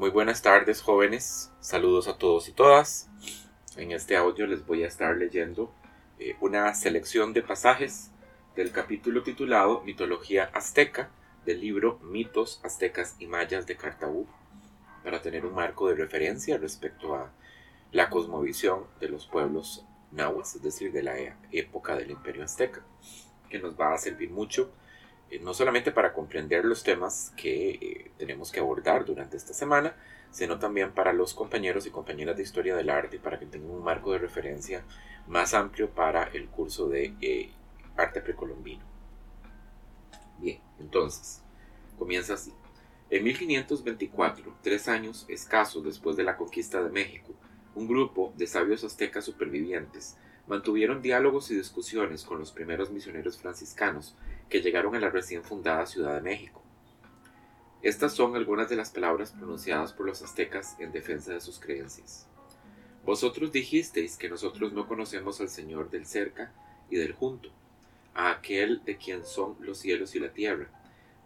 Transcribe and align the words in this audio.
Muy 0.00 0.08
buenas 0.08 0.40
tardes 0.40 0.80
jóvenes, 0.80 1.52
saludos 1.60 2.08
a 2.08 2.16
todos 2.16 2.48
y 2.48 2.52
todas. 2.52 3.10
En 3.76 3.92
este 3.92 4.16
audio 4.16 4.46
les 4.46 4.64
voy 4.64 4.82
a 4.82 4.86
estar 4.86 5.14
leyendo 5.14 5.74
eh, 6.18 6.36
una 6.40 6.72
selección 6.72 7.34
de 7.34 7.42
pasajes 7.42 8.10
del 8.56 8.72
capítulo 8.72 9.22
titulado 9.22 9.82
Mitología 9.82 10.44
Azteca 10.54 11.10
del 11.44 11.60
libro 11.60 11.98
Mitos 11.98 12.62
Aztecas 12.64 13.16
y 13.18 13.26
Mayas 13.26 13.66
de 13.66 13.76
Cartaú 13.76 14.26
para 15.04 15.20
tener 15.20 15.44
un 15.44 15.52
marco 15.52 15.88
de 15.88 15.96
referencia 15.96 16.56
respecto 16.56 17.14
a 17.14 17.30
la 17.92 18.08
cosmovisión 18.08 18.86
de 19.00 19.10
los 19.10 19.26
pueblos 19.26 19.84
nahuas, 20.12 20.54
es 20.54 20.62
decir, 20.62 20.92
de 20.92 21.02
la 21.02 21.18
e-, 21.18 21.36
época 21.52 21.94
del 21.94 22.10
imperio 22.10 22.42
azteca, 22.42 22.80
que 23.50 23.58
nos 23.58 23.78
va 23.78 23.92
a 23.92 23.98
servir 23.98 24.30
mucho 24.30 24.72
no 25.38 25.54
solamente 25.54 25.92
para 25.92 26.12
comprender 26.12 26.64
los 26.64 26.82
temas 26.82 27.32
que 27.36 27.70
eh, 27.70 28.10
tenemos 28.18 28.50
que 28.50 28.60
abordar 28.60 29.04
durante 29.04 29.36
esta 29.36 29.54
semana, 29.54 29.94
sino 30.30 30.58
también 30.58 30.92
para 30.92 31.12
los 31.12 31.34
compañeros 31.34 31.86
y 31.86 31.90
compañeras 31.90 32.36
de 32.36 32.42
historia 32.42 32.74
del 32.74 32.90
arte 32.90 33.18
para 33.18 33.38
que 33.38 33.46
tengan 33.46 33.70
un 33.70 33.82
marco 33.82 34.12
de 34.12 34.18
referencia 34.18 34.84
más 35.26 35.54
amplio 35.54 35.90
para 35.90 36.24
el 36.24 36.48
curso 36.48 36.88
de 36.88 37.14
eh, 37.20 37.50
arte 37.96 38.20
precolombino. 38.20 38.84
Bien, 40.38 40.60
entonces, 40.78 41.42
comienza 41.98 42.34
así. 42.34 42.52
En 43.10 43.24
1524, 43.24 44.56
tres 44.62 44.88
años 44.88 45.26
escasos 45.28 45.84
después 45.84 46.16
de 46.16 46.24
la 46.24 46.36
conquista 46.36 46.82
de 46.82 46.90
México, 46.90 47.34
un 47.74 47.86
grupo 47.86 48.32
de 48.36 48.46
sabios 48.46 48.84
aztecas 48.84 49.24
supervivientes 49.24 50.16
mantuvieron 50.50 51.00
diálogos 51.00 51.48
y 51.52 51.54
discusiones 51.54 52.24
con 52.24 52.40
los 52.40 52.50
primeros 52.50 52.90
misioneros 52.90 53.38
franciscanos 53.38 54.16
que 54.48 54.60
llegaron 54.60 54.96
a 54.96 54.98
la 54.98 55.08
recién 55.08 55.44
fundada 55.44 55.86
Ciudad 55.86 56.16
de 56.16 56.22
México. 56.22 56.60
Estas 57.82 58.12
son 58.14 58.34
algunas 58.34 58.68
de 58.68 58.74
las 58.74 58.90
palabras 58.90 59.30
pronunciadas 59.30 59.92
por 59.92 60.06
los 60.06 60.22
aztecas 60.22 60.74
en 60.80 60.90
defensa 60.90 61.32
de 61.32 61.40
sus 61.40 61.60
creencias. 61.60 62.26
Vosotros 63.06 63.52
dijisteis 63.52 64.16
que 64.16 64.28
nosotros 64.28 64.72
no 64.72 64.88
conocemos 64.88 65.40
al 65.40 65.48
Señor 65.48 65.88
del 65.88 66.04
cerca 66.04 66.52
y 66.90 66.96
del 66.96 67.12
junto, 67.12 67.50
a 68.12 68.32
aquel 68.32 68.84
de 68.84 68.96
quien 68.96 69.24
son 69.24 69.56
los 69.60 69.78
cielos 69.78 70.16
y 70.16 70.18
la 70.18 70.32
tierra. 70.32 70.66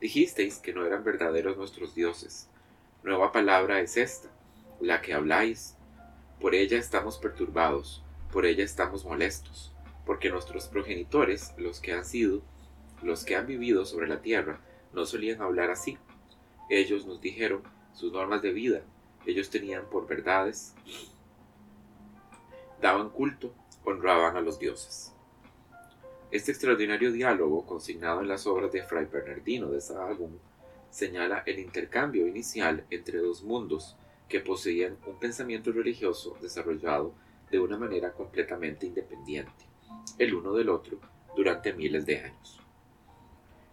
Dijisteis 0.02 0.58
que 0.58 0.74
no 0.74 0.84
eran 0.84 1.02
verdaderos 1.02 1.56
nuestros 1.56 1.94
dioses. 1.94 2.50
Nueva 3.02 3.32
palabra 3.32 3.80
es 3.80 3.96
esta, 3.96 4.28
la 4.82 5.00
que 5.00 5.14
habláis. 5.14 5.76
Por 6.42 6.54
ella 6.54 6.78
estamos 6.78 7.16
perturbados, 7.16 8.03
por 8.34 8.46
ella 8.46 8.64
estamos 8.64 9.04
molestos, 9.04 9.72
porque 10.04 10.28
nuestros 10.28 10.66
progenitores, 10.66 11.54
los 11.56 11.78
que 11.78 11.92
han 11.92 12.04
sido, 12.04 12.42
los 13.00 13.24
que 13.24 13.36
han 13.36 13.46
vivido 13.46 13.84
sobre 13.84 14.08
la 14.08 14.22
tierra, 14.22 14.58
no 14.92 15.06
solían 15.06 15.40
hablar 15.40 15.70
así. 15.70 15.98
Ellos 16.68 17.06
nos 17.06 17.20
dijeron 17.20 17.62
sus 17.92 18.12
normas 18.12 18.42
de 18.42 18.52
vida, 18.52 18.82
ellos 19.24 19.50
tenían 19.50 19.88
por 19.88 20.08
verdades, 20.08 20.74
daban 22.82 23.10
culto, 23.10 23.54
honraban 23.84 24.36
a 24.36 24.40
los 24.40 24.58
dioses. 24.58 25.12
Este 26.32 26.50
extraordinario 26.50 27.12
diálogo, 27.12 27.64
consignado 27.64 28.20
en 28.20 28.26
las 28.26 28.48
obras 28.48 28.72
de 28.72 28.82
Fray 28.82 29.04
Bernardino 29.04 29.70
de 29.70 29.80
Sahagún, 29.80 30.40
señala 30.90 31.44
el 31.46 31.60
intercambio 31.60 32.26
inicial 32.26 32.84
entre 32.90 33.18
dos 33.18 33.44
mundos 33.44 33.96
que 34.28 34.40
poseían 34.40 34.98
un 35.06 35.20
pensamiento 35.20 35.70
religioso 35.70 36.36
desarrollado 36.42 37.14
de 37.54 37.60
una 37.60 37.78
manera 37.78 38.12
completamente 38.12 38.84
independiente, 38.84 39.64
el 40.18 40.34
uno 40.34 40.54
del 40.54 40.68
otro, 40.68 40.98
durante 41.36 41.72
miles 41.72 42.04
de 42.04 42.18
años. 42.18 42.60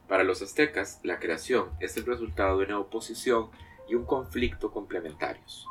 Para 0.07 0.23
los 0.23 0.43
aztecas, 0.43 0.99
la 1.01 1.17
creación 1.17 1.71
es 1.79 1.97
el 1.97 2.05
resultado 2.05 2.59
de 2.59 2.65
una 2.65 2.77
oposición 2.77 3.49
y 3.89 3.95
un 3.95 4.05
conflicto 4.05 4.69
complementarios. 4.69 5.65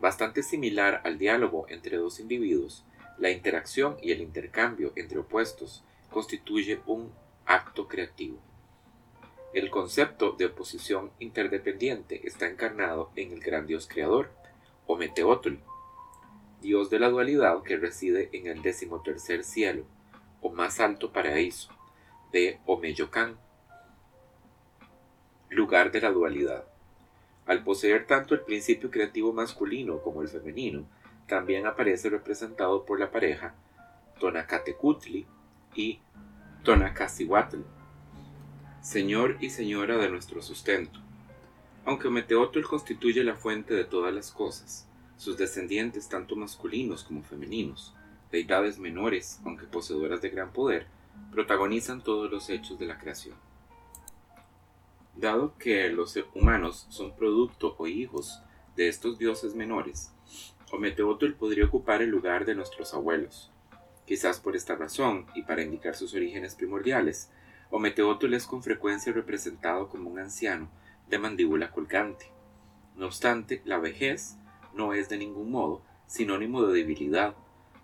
Bastante 0.00 0.42
similar 0.42 1.02
al 1.04 1.18
diálogo 1.18 1.66
entre 1.68 1.98
dos 1.98 2.20
individuos, 2.20 2.86
la 3.18 3.28
interacción 3.28 3.98
y 4.00 4.12
el 4.12 4.22
intercambio 4.22 4.94
entre 4.96 5.18
opuestos 5.18 5.84
constituye 6.10 6.80
un 6.86 7.12
acto 7.44 7.86
creativo. 7.86 8.38
El 9.52 9.68
concepto 9.68 10.32
de 10.32 10.46
oposición 10.46 11.10
interdependiente 11.18 12.26
está 12.26 12.48
encarnado 12.48 13.10
en 13.14 13.30
el 13.30 13.40
gran 13.40 13.66
dios 13.66 13.86
creador, 13.86 14.30
Ometeotl, 14.86 15.56
dios 16.64 16.90
de 16.90 16.98
la 16.98 17.10
dualidad 17.10 17.62
que 17.62 17.76
reside 17.76 18.30
en 18.32 18.48
el 18.48 18.62
decimotercer 18.62 19.44
cielo, 19.44 19.84
o 20.40 20.50
más 20.50 20.80
alto 20.80 21.12
paraíso, 21.12 21.68
de 22.32 22.58
Omeyocan, 22.66 23.38
lugar 25.50 25.92
de 25.92 26.00
la 26.00 26.10
dualidad. 26.10 26.64
Al 27.46 27.62
poseer 27.62 28.06
tanto 28.06 28.34
el 28.34 28.40
principio 28.40 28.90
creativo 28.90 29.32
masculino 29.32 30.02
como 30.02 30.22
el 30.22 30.28
femenino, 30.28 30.88
también 31.28 31.66
aparece 31.66 32.10
representado 32.10 32.84
por 32.84 32.98
la 32.98 33.10
pareja 33.10 33.54
Tonacatecutli 34.18 35.26
y 35.74 36.00
Tonacasihuatl, 36.64 37.60
señor 38.80 39.36
y 39.40 39.50
señora 39.50 39.98
de 39.98 40.08
nuestro 40.08 40.40
sustento. 40.40 40.98
Aunque 41.84 42.08
Ometeotl 42.08 42.62
constituye 42.62 43.22
la 43.22 43.34
fuente 43.34 43.74
de 43.74 43.84
todas 43.84 44.14
las 44.14 44.32
cosas, 44.32 44.88
sus 45.16 45.36
descendientes, 45.36 46.08
tanto 46.08 46.36
masculinos 46.36 47.04
como 47.04 47.22
femeninos, 47.22 47.94
deidades 48.30 48.78
menores, 48.78 49.40
aunque 49.44 49.66
poseedoras 49.66 50.20
de 50.20 50.30
gran 50.30 50.52
poder, 50.52 50.86
protagonizan 51.30 52.02
todos 52.02 52.30
los 52.30 52.50
hechos 52.50 52.78
de 52.78 52.86
la 52.86 52.98
creación. 52.98 53.36
Dado 55.16 55.56
que 55.58 55.88
los 55.90 56.18
humanos 56.34 56.86
son 56.88 57.14
producto 57.14 57.76
o 57.78 57.86
hijos 57.86 58.42
de 58.76 58.88
estos 58.88 59.18
dioses 59.18 59.54
menores, 59.54 60.12
Ometeotl 60.72 61.34
podría 61.34 61.66
ocupar 61.66 62.02
el 62.02 62.10
lugar 62.10 62.44
de 62.44 62.56
nuestros 62.56 62.94
abuelos. 62.94 63.52
Quizás 64.06 64.40
por 64.40 64.56
esta 64.56 64.74
razón, 64.74 65.26
y 65.34 65.42
para 65.42 65.62
indicar 65.62 65.94
sus 65.94 66.14
orígenes 66.14 66.56
primordiales, 66.56 67.30
Ometeotl 67.70 68.34
es 68.34 68.46
con 68.46 68.62
frecuencia 68.62 69.12
representado 69.12 69.88
como 69.88 70.10
un 70.10 70.18
anciano 70.18 70.68
de 71.08 71.18
mandíbula 71.18 71.70
colgante. 71.70 72.26
No 72.96 73.06
obstante, 73.06 73.62
la 73.64 73.78
vejez 73.78 74.36
no 74.74 74.94
es 74.94 75.08
de 75.08 75.18
ningún 75.18 75.50
modo 75.50 75.82
sinónimo 76.06 76.62
de 76.62 76.74
debilidad, 76.74 77.34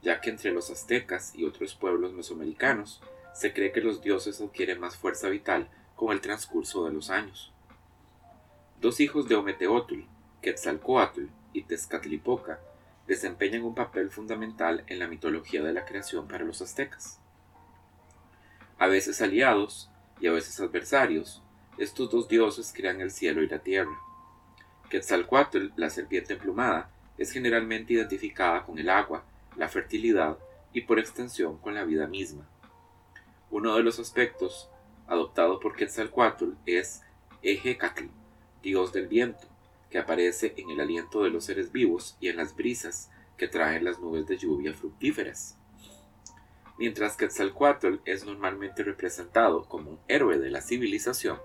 ya 0.02 0.20
que 0.20 0.30
entre 0.30 0.52
los 0.52 0.70
aztecas 0.70 1.34
y 1.34 1.44
otros 1.44 1.74
pueblos 1.74 2.12
mesoamericanos 2.12 3.02
se 3.34 3.52
cree 3.52 3.72
que 3.72 3.80
los 3.80 4.02
dioses 4.02 4.40
adquieren 4.40 4.80
más 4.80 4.96
fuerza 4.96 5.28
vital 5.28 5.68
con 5.94 6.12
el 6.12 6.20
transcurso 6.20 6.84
de 6.84 6.92
los 6.92 7.10
años. 7.10 7.52
Dos 8.80 9.00
hijos 9.00 9.28
de 9.28 9.34
Ometeotl, 9.34 10.00
Quetzalcoatl 10.40 11.24
y 11.52 11.62
Tezcatlipoca, 11.64 12.60
desempeñan 13.06 13.62
un 13.62 13.74
papel 13.74 14.10
fundamental 14.10 14.84
en 14.86 14.98
la 14.98 15.08
mitología 15.08 15.62
de 15.62 15.72
la 15.72 15.84
creación 15.84 16.28
para 16.28 16.44
los 16.44 16.62
aztecas. 16.62 17.18
A 18.78 18.86
veces 18.86 19.20
aliados 19.20 19.90
y 20.20 20.28
a 20.28 20.32
veces 20.32 20.60
adversarios, 20.60 21.42
estos 21.76 22.10
dos 22.10 22.28
dioses 22.28 22.72
crean 22.74 23.00
el 23.00 23.10
cielo 23.10 23.42
y 23.42 23.48
la 23.48 23.58
tierra. 23.58 23.98
Quetzalcoatl, 24.90 25.68
la 25.76 25.88
serpiente 25.88 26.32
emplumada, 26.32 26.90
es 27.16 27.30
generalmente 27.30 27.92
identificada 27.92 28.64
con 28.64 28.76
el 28.76 28.90
agua, 28.90 29.24
la 29.56 29.68
fertilidad 29.68 30.36
y 30.72 30.80
por 30.80 30.98
extensión 30.98 31.58
con 31.58 31.76
la 31.76 31.84
vida 31.84 32.08
misma. 32.08 32.48
Uno 33.50 33.76
de 33.76 33.84
los 33.84 34.00
aspectos 34.00 34.68
adoptado 35.06 35.60
por 35.60 35.76
Quetzalcoatl 35.76 36.54
es 36.66 37.02
Ejecatl, 37.42 38.06
dios 38.62 38.92
del 38.92 39.06
viento, 39.06 39.46
que 39.90 39.98
aparece 39.98 40.54
en 40.56 40.70
el 40.70 40.80
aliento 40.80 41.22
de 41.22 41.30
los 41.30 41.44
seres 41.44 41.70
vivos 41.70 42.16
y 42.18 42.28
en 42.28 42.36
las 42.36 42.56
brisas 42.56 43.10
que 43.36 43.46
traen 43.46 43.84
las 43.84 44.00
nubes 44.00 44.26
de 44.26 44.38
lluvia 44.38 44.74
fructíferas. 44.74 45.56
Mientras 46.78 47.16
Quetzalcoatl 47.16 47.98
es 48.06 48.24
normalmente 48.24 48.82
representado 48.82 49.68
como 49.68 49.92
un 49.92 50.00
héroe 50.08 50.38
de 50.38 50.50
la 50.50 50.62
civilización, 50.62 51.38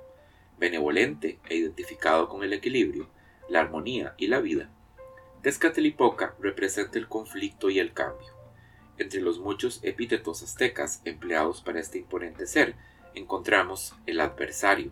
benevolente 0.58 1.40
e 1.48 1.58
identificado 1.58 2.28
con 2.28 2.44
el 2.44 2.52
equilibrio, 2.54 3.08
la 3.50 3.62
armonía 3.62 4.16
y 4.18 4.28
la 4.28 4.40
vida, 4.40 4.70
Tezcatlipoca 5.46 6.34
representa 6.40 6.98
el 6.98 7.08
conflicto 7.08 7.70
y 7.70 7.78
el 7.78 7.94
cambio. 7.94 8.34
Entre 8.98 9.22
los 9.22 9.40
muchos 9.40 9.80
epítetos 9.84 10.42
aztecas 10.42 11.02
empleados 11.06 11.62
para 11.62 11.80
este 11.80 12.00
imponente 12.00 12.48
ser, 12.48 12.76
encontramos 13.14 13.94
el 14.08 14.22
adversario 14.22 14.92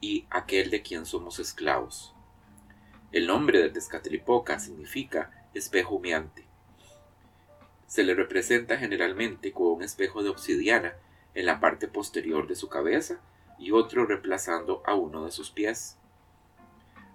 y 0.00 0.26
aquel 0.28 0.68
de 0.68 0.82
quien 0.82 1.06
somos 1.06 1.38
esclavos. 1.38 2.14
El 3.10 3.26
nombre 3.26 3.58
de 3.60 3.70
Tezcatlipoca 3.70 4.58
significa 4.58 5.48
espejo 5.54 5.94
humeante. 5.94 6.44
Se 7.86 8.02
le 8.02 8.14
representa 8.14 8.76
generalmente 8.76 9.52
con 9.52 9.68
un 9.68 9.82
espejo 9.82 10.22
de 10.22 10.28
obsidiana 10.28 10.94
en 11.34 11.46
la 11.46 11.58
parte 11.58 11.88
posterior 11.88 12.46
de 12.46 12.54
su 12.54 12.68
cabeza 12.68 13.20
y 13.58 13.72
otro 13.72 14.04
reemplazando 14.04 14.82
a 14.84 14.94
uno 14.94 15.24
de 15.24 15.30
sus 15.30 15.50
pies. 15.50 15.96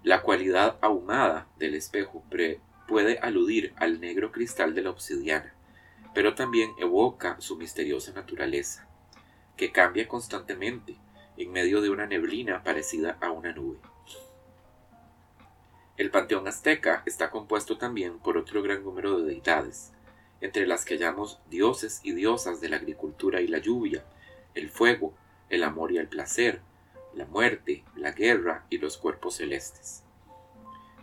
La 0.05 0.21
cualidad 0.21 0.77
ahumada 0.81 1.47
del 1.57 1.73
espejo 1.73 2.23
puede 2.87 3.17
aludir 3.23 3.73
al 3.77 3.99
negro 3.99 4.31
cristal 4.31 4.75
de 4.75 4.83
la 4.83 4.91
obsidiana, 4.91 5.55
pero 6.13 6.35
también 6.35 6.69
evoca 6.77 7.41
su 7.41 7.57
misteriosa 7.57 8.13
naturaleza, 8.13 8.87
que 9.57 9.71
cambia 9.71 10.07
constantemente 10.07 10.95
en 11.37 11.51
medio 11.51 11.81
de 11.81 11.89
una 11.89 12.05
neblina 12.05 12.61
parecida 12.61 13.17
a 13.19 13.31
una 13.31 13.51
nube. 13.51 13.79
El 15.97 16.11
panteón 16.11 16.47
azteca 16.47 17.01
está 17.07 17.31
compuesto 17.31 17.79
también 17.79 18.19
por 18.19 18.37
otro 18.37 18.61
gran 18.61 18.83
número 18.83 19.19
de 19.19 19.25
deidades, 19.25 19.91
entre 20.39 20.67
las 20.67 20.85
que 20.85 20.97
hallamos 20.97 21.39
dioses 21.49 22.01
y 22.03 22.11
diosas 22.11 22.61
de 22.61 22.69
la 22.69 22.75
agricultura 22.75 23.41
y 23.41 23.47
la 23.47 23.57
lluvia, 23.57 24.05
el 24.53 24.69
fuego, 24.69 25.15
el 25.49 25.63
amor 25.63 25.91
y 25.91 25.97
el 25.97 26.07
placer, 26.07 26.61
la 27.15 27.25
muerte, 27.25 27.83
la 27.95 28.11
guerra 28.11 28.65
y 28.69 28.77
los 28.77 28.97
cuerpos 28.97 29.35
celestes. 29.35 30.03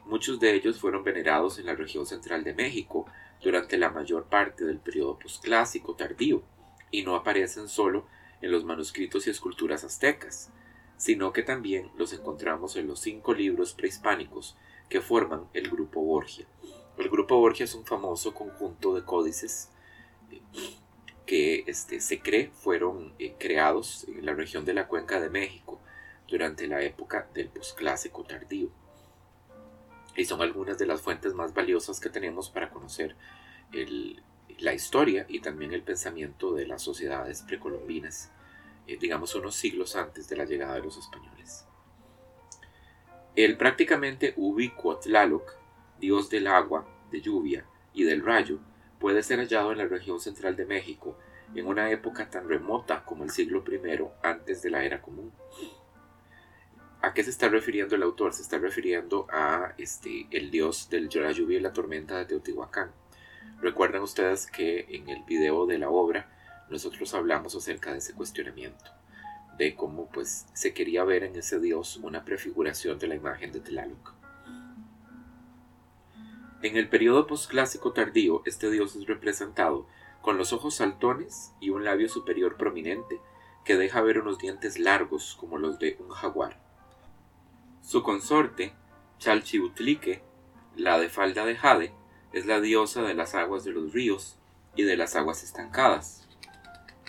Muchos 0.05 0.41
de 0.41 0.55
ellos 0.55 0.79
fueron 0.79 1.05
venerados 1.05 1.59
en 1.59 1.67
la 1.67 1.75
región 1.75 2.07
central 2.07 2.45
de 2.45 2.55
México 2.55 3.07
durante 3.43 3.79
la 3.79 3.91
mayor 3.91 4.25
parte 4.25 4.65
del 4.65 4.79
periodo 4.79 5.19
posclásico 5.19 5.95
tardío, 5.95 6.43
y 6.91 7.03
no 7.03 7.17
aparecen 7.17 7.69
solo 7.69 8.07
en 8.41 8.53
los 8.53 8.65
manuscritos 8.65 9.27
y 9.27 9.31
esculturas 9.31 9.83
aztecas, 9.83 10.53
sino 10.97 11.33
que 11.33 11.43
también 11.43 11.91
los 11.97 12.13
encontramos 12.13 12.77
en 12.77 12.87
los 12.87 13.01
cinco 13.01 13.33
libros 13.33 13.73
prehispánicos 13.73 14.57
que 14.89 15.01
forman 15.01 15.49
el 15.55 15.71
Grupo 15.71 16.01
Borgia. 16.03 16.47
El 16.99 17.09
Grupo 17.09 17.39
Borgia 17.39 17.65
es 17.65 17.75
un 17.75 17.87
famoso 17.87 18.35
conjunto 18.35 18.95
de 18.95 19.05
códices 19.05 19.71
eh, 20.31 20.43
que 21.25 21.65
este, 21.67 22.01
se 22.01 22.21
cree 22.21 22.51
fueron 22.51 23.15
eh, 23.19 23.35
creados 23.39 24.07
en 24.09 24.27
la 24.27 24.35
región 24.35 24.65
de 24.65 24.75
la 24.75 24.87
Cuenca 24.87 25.19
de 25.19 25.31
México 25.31 25.81
durante 26.29 26.67
la 26.67 26.83
época 26.83 27.29
del 27.35 27.49
posclásico 27.49 28.25
tardío. 28.25 28.71
Y 30.17 30.25
son 30.25 30.43
algunas 30.43 30.79
de 30.79 30.87
las 30.87 31.01
fuentes 31.01 31.35
más 31.35 31.55
valiosas 31.55 32.01
que 32.01 32.11
tenemos 32.11 32.51
para 32.51 32.71
conocer 32.71 33.17
la 34.59 34.75
historia 34.75 35.25
y 35.29 35.41
también 35.41 35.73
el 35.73 35.83
pensamiento 35.83 36.55
de 36.55 36.67
las 36.67 36.83
sociedades 36.83 37.43
precolombinas, 37.43 38.31
eh, 38.87 38.99
digamos 38.99 39.35
unos 39.35 39.55
siglos 39.55 39.97
antes 39.97 40.29
de 40.29 40.37
la 40.37 40.45
llegada 40.45 40.75
de 40.75 40.83
los 40.83 40.99
españoles. 40.99 41.67
El 43.35 43.57
prácticamente 43.57 44.35
ubicuo 44.37 44.99
Tlaloc, 44.99 45.57
dios 45.99 46.29
del 46.29 46.47
agua, 46.47 46.87
de 47.11 47.23
lluvia 47.23 47.65
y 47.95 48.05
del 48.05 48.25
rayo, 48.25 48.59
puede 48.99 49.23
ser 49.23 49.39
hallado 49.39 49.73
en 49.73 49.79
la 49.79 49.87
región 49.87 50.21
central 50.21 50.55
de 50.55 50.67
México 50.67 51.17
en 51.55 51.67
una 51.67 51.91
época 51.91 52.29
tan 52.31 52.49
remota 52.49 53.05
como 53.05 53.25
el 53.25 53.31
siglo 53.31 53.65
I 53.67 54.05
antes 54.23 54.63
de 54.63 54.71
la 54.71 54.85
era 54.85 55.03
común. 55.03 55.33
¿A 57.03 57.15
qué 57.15 57.25
se 57.25 57.31
está 57.31 57.49
refiriendo 57.49 57.97
el 57.97 58.05
autor? 58.05 58.33
Se 58.33 58.43
está 58.43 58.59
refiriendo 58.59 59.27
a 59.29 59.75
este, 59.77 60.29
el 60.31 60.53
dios 60.53 60.89
de 60.89 61.01
la 61.01 61.33
lluvia 61.33 61.59
y 61.59 61.61
la 61.61 61.73
tormenta 61.73 62.17
de 62.17 62.27
Teotihuacán. 62.27 62.93
Recuerden 63.61 64.03
ustedes 64.03 64.47
que 64.47 64.87
en 64.89 65.09
el 65.09 65.25
video 65.25 65.67
de 65.67 65.79
la 65.79 65.91
obra 65.91 66.31
nosotros 66.71 67.13
hablamos 67.15 67.57
acerca 67.57 67.91
de 67.91 67.99
ese 67.99 68.15
cuestionamiento 68.15 68.93
de 69.59 69.75
cómo 69.75 70.09
pues 70.11 70.47
se 70.55 70.73
quería 70.73 71.03
ver 71.03 71.25
en 71.25 71.35
ese 71.35 71.59
dios 71.59 71.97
una 71.97 72.25
prefiguración 72.25 73.01
de 73.01 73.09
la 73.09 73.17
imagen 73.17 73.51
de 73.51 73.61
Tlaloc. 73.61 74.15
En 76.63 76.77
el 76.77 76.89
periodo 76.89 77.27
posclásico 77.27 77.93
tardío, 77.93 78.43
este 78.47 78.71
dios 78.71 78.95
es 78.95 79.07
representado 79.07 79.89
con 80.21 80.39
los 80.39 80.53
ojos 80.53 80.77
saltones 80.77 81.53
y 81.59 81.71
un 81.71 81.85
labio 81.85 82.09
superior 82.09 82.57
prominente 82.57 83.21
que 83.65 83.77
deja 83.77 84.01
ver 84.03 84.21
unos 84.21 84.39
dientes 84.39 84.79
largos 84.79 85.37
como 85.39 85.59
los 85.59 85.81
de 85.81 85.97
un 85.99 86.11
jaguar. 86.11 86.72
Su 87.83 88.03
consorte, 88.03 88.73
Chalchiutlique, 89.19 90.23
la 90.77 90.99
de 90.99 91.09
falda 91.09 91.45
de 91.45 91.57
jade, 91.57 91.93
es 92.33 92.47
la 92.47 92.61
diosa 92.61 93.03
de 93.03 93.15
las 93.15 93.35
aguas 93.35 93.65
de 93.65 93.73
los 93.73 93.93
ríos 93.93 94.39
y 94.77 94.85
de 94.85 94.97
las 94.97 95.17
aguas 95.17 95.43
estancadas. 95.43 96.27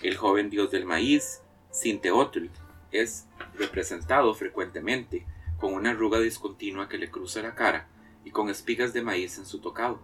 El 0.02 0.18
joven 0.18 0.50
dios 0.50 0.72
del 0.72 0.86
maíz 0.86 1.42
Sinteotl 1.72 2.48
es 2.92 3.28
representado 3.56 4.34
frecuentemente 4.34 5.25
con 5.60 5.74
una 5.74 5.92
arruga 5.92 6.20
discontinua 6.20 6.90
que 6.90 6.98
le 6.98 7.10
cruza 7.10 7.42
la 7.42 7.56
cara 7.56 7.88
y 8.26 8.31
con 8.31 8.50
espigas 8.50 8.94
de 8.94 9.02
maíz 9.02 9.38
en 9.38 9.46
su 9.46 9.60
tocado. 9.62 10.02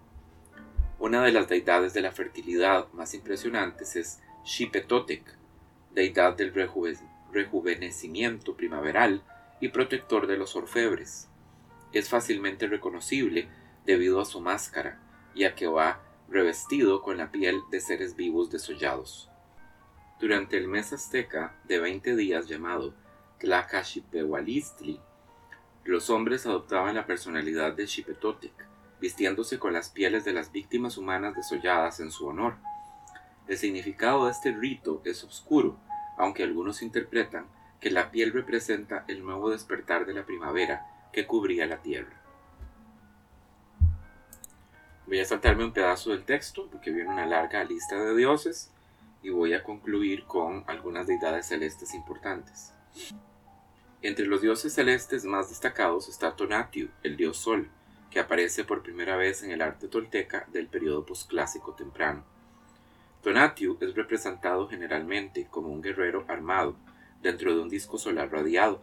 Una 1.00 1.24
de 1.24 1.32
las 1.32 1.50
deidades 1.50 1.94
de 1.94 2.02
la 2.02 2.12
fertilidad 2.12 2.88
más 2.94 3.14
impresionantes 3.14 3.96
es 3.96 4.20
Xipetotec, 4.46 5.24
deidad 5.94 6.36
del 6.38 6.54
rejuvenecimiento 7.34 8.56
primaveral 8.56 9.24
y 9.60 9.70
protector 9.70 10.28
de 10.28 10.38
los 10.38 10.56
orfebres. 10.56 11.28
Es 11.92 12.10
fácilmente 12.10 12.68
reconocible 12.68 13.50
debido 13.86 14.22
a 14.22 14.26
su 14.26 14.42
máscara 14.42 15.00
y 15.34 15.44
a 15.44 15.56
que 15.56 15.68
va 15.68 16.02
revestido 16.30 17.02
con 17.02 17.18
la 17.18 17.32
piel 17.32 17.62
de 17.72 17.80
seres 17.80 18.16
vivos 18.16 18.52
desollados. 18.52 19.30
Durante 20.20 20.58
el 20.58 20.68
mes 20.68 20.94
azteca 20.94 21.56
de 21.64 21.80
20 21.80 22.16
días 22.16 22.48
llamado 22.48 22.94
Tlacaxipehualistli, 23.40 25.00
los 25.86 26.10
hombres 26.10 26.46
adoptaban 26.46 26.96
la 26.96 27.06
personalidad 27.06 27.74
de 27.74 27.88
Xipetotec, 27.88 28.54
vistiéndose 29.00 29.60
con 29.60 29.74
las 29.74 29.90
pieles 29.90 30.26
de 30.26 30.34
las 30.34 30.52
víctimas 30.52 30.98
humanas 30.98 31.36
desolladas 31.36 32.00
en 32.00 32.12
su 32.12 32.28
honor. 32.28 32.58
El 33.48 33.58
significado 33.58 34.26
de 34.26 34.32
este 34.32 34.52
rito 34.52 35.02
es 35.06 35.24
oscuro, 35.24 35.80
aunque 36.18 36.44
algunos 36.44 36.82
interpretan 36.82 37.48
que 37.80 37.92
la 37.92 38.12
piel 38.12 38.34
representa 38.34 39.06
el 39.08 39.24
nuevo 39.24 39.50
despertar 39.50 40.06
de 40.06 40.14
la 40.14 40.26
primavera 40.26 40.86
que 41.14 41.26
cubría 41.26 41.66
la 41.66 41.82
tierra. 41.82 42.22
Voy 45.08 45.20
a 45.20 45.26
saltarme 45.26 45.64
un 45.64 45.74
pedazo 45.74 46.12
del 46.12 46.24
texto 46.24 46.68
porque 46.70 46.92
viene 46.92 47.10
una 47.10 47.26
larga 47.26 47.64
lista 47.64 47.96
de 47.96 48.16
dioses 48.16 48.72
y 49.24 49.30
voy 49.30 49.54
a 49.54 49.64
concluir 49.64 50.26
con 50.26 50.64
algunas 50.68 51.08
deidades 51.08 51.48
celestes 51.48 51.94
importantes. 51.94 52.74
Entre 54.02 54.26
los 54.26 54.42
dioses 54.42 54.74
celestes 54.74 55.26
más 55.26 55.50
destacados 55.50 56.08
está 56.08 56.36
Tonatiuh, 56.36 56.90
el 57.04 57.18
dios 57.18 57.38
Sol, 57.38 57.70
que 58.12 58.20
aparece 58.20 58.64
por 58.64 58.84
primera 58.84 59.18
vez 59.18 59.44
en 59.44 59.52
el 59.52 59.62
arte 59.62 59.88
tolteca 59.88 60.46
del 60.52 60.68
periodo 60.68 61.06
posclásico 61.06 61.74
temprano. 61.74 62.24
Tonatiuh 63.24 63.78
es 63.82 63.96
representado 63.96 64.68
generalmente 64.70 65.48
como 65.50 65.70
un 65.70 65.82
guerrero 65.82 66.24
armado 66.28 66.76
dentro 67.22 67.54
de 67.54 67.62
un 67.62 67.70
disco 67.70 67.98
solar 67.98 68.32
radiado. 68.32 68.82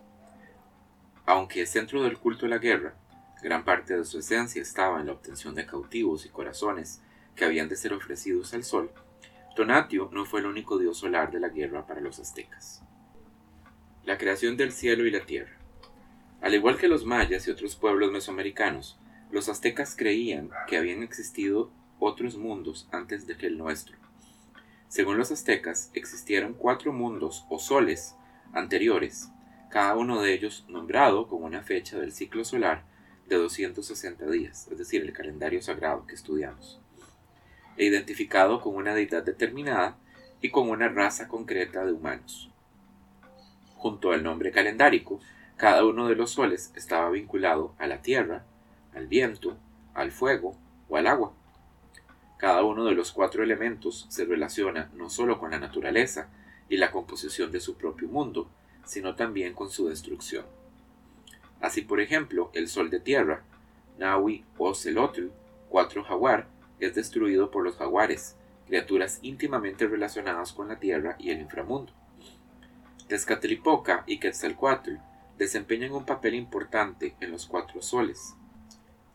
Aunque 1.24 1.62
es 1.62 1.70
centro 1.70 2.02
del 2.02 2.18
culto 2.18 2.46
de 2.46 2.50
la 2.50 2.58
guerra, 2.58 2.94
gran 3.42 3.64
parte 3.64 3.96
de 3.96 4.04
su 4.04 4.18
esencia 4.18 4.62
estaba 4.62 5.00
en 5.00 5.06
la 5.06 5.12
obtención 5.12 5.54
de 5.54 5.66
cautivos 5.66 6.24
y 6.26 6.28
corazones 6.28 7.00
que 7.34 7.44
habían 7.44 7.68
de 7.68 7.76
ser 7.76 7.92
ofrecidos 7.92 8.54
al 8.54 8.64
sol 8.64 8.90
Tonatio 9.56 10.10
no 10.12 10.26
fue 10.26 10.40
el 10.40 10.46
único 10.46 10.76
dios 10.76 10.98
solar 10.98 11.30
de 11.30 11.40
la 11.40 11.48
guerra 11.48 11.86
para 11.86 12.02
los 12.02 12.18
aztecas. 12.18 12.82
La 14.04 14.18
creación 14.18 14.58
del 14.58 14.70
cielo 14.70 15.06
y 15.06 15.10
la 15.10 15.24
tierra. 15.24 15.56
Al 16.42 16.54
igual 16.54 16.76
que 16.76 16.88
los 16.88 17.06
mayas 17.06 17.48
y 17.48 17.50
otros 17.50 17.74
pueblos 17.74 18.12
mesoamericanos, 18.12 18.98
los 19.30 19.48
aztecas 19.48 19.96
creían 19.96 20.50
que 20.68 20.76
habían 20.76 21.02
existido 21.02 21.70
otros 21.98 22.36
mundos 22.36 22.86
antes 22.92 23.26
de 23.26 23.38
que 23.38 23.46
el 23.46 23.56
nuestro. 23.56 23.96
Según 24.88 25.16
los 25.16 25.32
aztecas, 25.32 25.90
existieron 25.94 26.52
cuatro 26.52 26.92
mundos 26.92 27.46
o 27.48 27.58
soles 27.58 28.14
anteriores, 28.56 29.30
cada 29.70 29.96
uno 29.96 30.22
de 30.22 30.32
ellos 30.32 30.64
nombrado 30.68 31.28
con 31.28 31.42
una 31.42 31.62
fecha 31.62 31.98
del 31.98 32.12
ciclo 32.12 32.44
solar 32.44 32.84
de 33.28 33.36
260 33.36 34.26
días, 34.26 34.68
es 34.70 34.78
decir, 34.78 35.02
el 35.02 35.12
calendario 35.12 35.60
sagrado 35.60 36.06
que 36.06 36.14
estudiamos 36.14 36.80
e 37.76 37.84
identificado 37.84 38.60
con 38.60 38.74
una 38.74 38.94
deidad 38.94 39.22
determinada 39.22 39.98
y 40.40 40.50
con 40.50 40.70
una 40.70 40.88
raza 40.88 41.28
concreta 41.28 41.84
de 41.84 41.92
humanos. 41.92 42.50
Junto 43.76 44.12
al 44.12 44.22
nombre 44.22 44.50
calendárico, 44.50 45.20
cada 45.56 45.84
uno 45.84 46.08
de 46.08 46.16
los 46.16 46.30
soles 46.30 46.72
estaba 46.74 47.10
vinculado 47.10 47.74
a 47.78 47.86
la 47.86 48.00
tierra, 48.00 48.44
al 48.94 49.06
viento, 49.06 49.58
al 49.94 50.10
fuego 50.10 50.56
o 50.88 50.96
al 50.96 51.06
agua. 51.06 51.34
Cada 52.38 52.64
uno 52.64 52.84
de 52.84 52.92
los 52.92 53.12
cuatro 53.12 53.42
elementos 53.42 54.06
se 54.08 54.24
relaciona 54.24 54.90
no 54.94 55.10
solo 55.10 55.38
con 55.38 55.50
la 55.50 55.58
naturaleza 55.58 56.28
y 56.68 56.76
la 56.76 56.90
composición 56.90 57.52
de 57.52 57.60
su 57.60 57.76
propio 57.76 58.08
mundo, 58.08 58.48
sino 58.84 59.14
también 59.14 59.54
con 59.54 59.70
su 59.70 59.88
destrucción. 59.88 60.44
Así, 61.60 61.82
por 61.82 62.00
ejemplo, 62.00 62.50
el 62.54 62.68
sol 62.68 62.90
de 62.90 63.00
tierra, 63.00 63.42
Naui 63.98 64.44
o 64.58 64.74
Celotl, 64.74 65.28
cuatro 65.68 66.04
jaguar, 66.04 66.48
es 66.80 66.94
destruido 66.94 67.50
por 67.50 67.64
los 67.64 67.76
jaguares, 67.76 68.36
criaturas 68.66 69.20
íntimamente 69.22 69.86
relacionadas 69.86 70.52
con 70.52 70.68
la 70.68 70.78
tierra 70.78 71.16
y 71.18 71.30
el 71.30 71.40
inframundo. 71.40 71.92
Tezcatlipoca 73.08 74.04
y 74.06 74.18
Quetzalcoatl 74.18 74.96
desempeñan 75.38 75.92
un 75.92 76.04
papel 76.04 76.34
importante 76.34 77.14
en 77.20 77.30
los 77.30 77.46
cuatro 77.46 77.80
soles, 77.80 78.34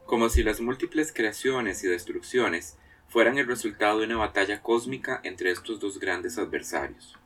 como 0.06 0.30
si 0.30 0.44
las 0.44 0.62
múltiples 0.62 1.12
creaciones 1.14 1.84
y 1.84 1.88
destrucciones 1.88 2.78
fueran 3.08 3.38
el 3.38 3.48
resultado 3.48 4.00
de 4.00 4.06
una 4.06 4.18
batalla 4.18 4.62
cósmica 4.62 5.20
entre 5.24 5.52
estos 5.52 5.80
dos 5.80 6.00
grandes 6.00 6.38
adversarios. 6.38 7.18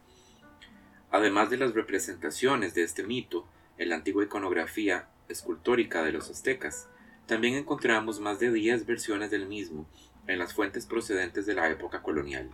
Además 1.16 1.50
de 1.50 1.56
las 1.56 1.74
representaciones 1.74 2.74
de 2.74 2.84
este 2.84 3.02
mito 3.04 3.48
en 3.78 3.88
la 3.88 3.96
antigua 3.96 4.26
iconografía 4.26 5.08
escultórica 5.30 6.04
de 6.04 6.12
los 6.12 6.30
aztecas, 6.30 6.90
también 7.26 7.54
encontramos 7.54 8.20
más 8.20 8.38
de 8.42 8.52
10 8.52 8.86
versiones 8.86 9.32
del 9.32 9.48
mismo 9.48 9.88
en 10.28 10.40
las 10.40 10.54
fuentes 10.54 10.86
procedentes 10.86 11.46
de 11.46 11.54
la 11.54 11.70
época 11.70 12.02
colonial. 12.02 12.50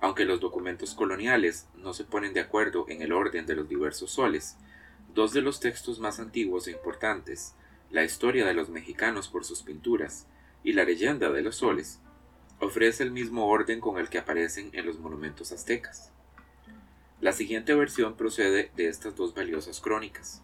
Aunque 0.00 0.26
los 0.26 0.40
documentos 0.40 0.94
coloniales 0.94 1.66
no 1.74 1.94
se 1.94 2.04
ponen 2.04 2.34
de 2.34 2.40
acuerdo 2.40 2.84
en 2.90 3.00
el 3.00 3.14
orden 3.14 3.46
de 3.46 3.56
los 3.56 3.66
diversos 3.66 4.10
soles, 4.10 4.58
dos 5.14 5.32
de 5.32 5.40
los 5.40 5.58
textos 5.58 5.98
más 5.98 6.20
antiguos 6.20 6.68
e 6.68 6.72
importantes, 6.72 7.54
la 7.90 8.04
historia 8.04 8.44
de 8.44 8.52
los 8.52 8.68
mexicanos 8.68 9.28
por 9.28 9.46
sus 9.46 9.62
pinturas 9.62 10.26
y 10.64 10.74
la 10.74 10.84
leyenda 10.84 11.30
de 11.30 11.40
los 11.40 11.56
soles, 11.56 11.98
ofrece 12.60 13.04
el 13.04 13.10
mismo 13.10 13.46
orden 13.46 13.80
con 13.80 13.96
el 13.96 14.10
que 14.10 14.18
aparecen 14.18 14.68
en 14.74 14.84
los 14.84 14.98
monumentos 14.98 15.50
aztecas. 15.50 16.13
La 17.24 17.32
siguiente 17.32 17.72
versión 17.74 18.18
procede 18.18 18.70
de 18.76 18.86
estas 18.86 19.16
dos 19.16 19.32
valiosas 19.32 19.80
crónicas. 19.80 20.42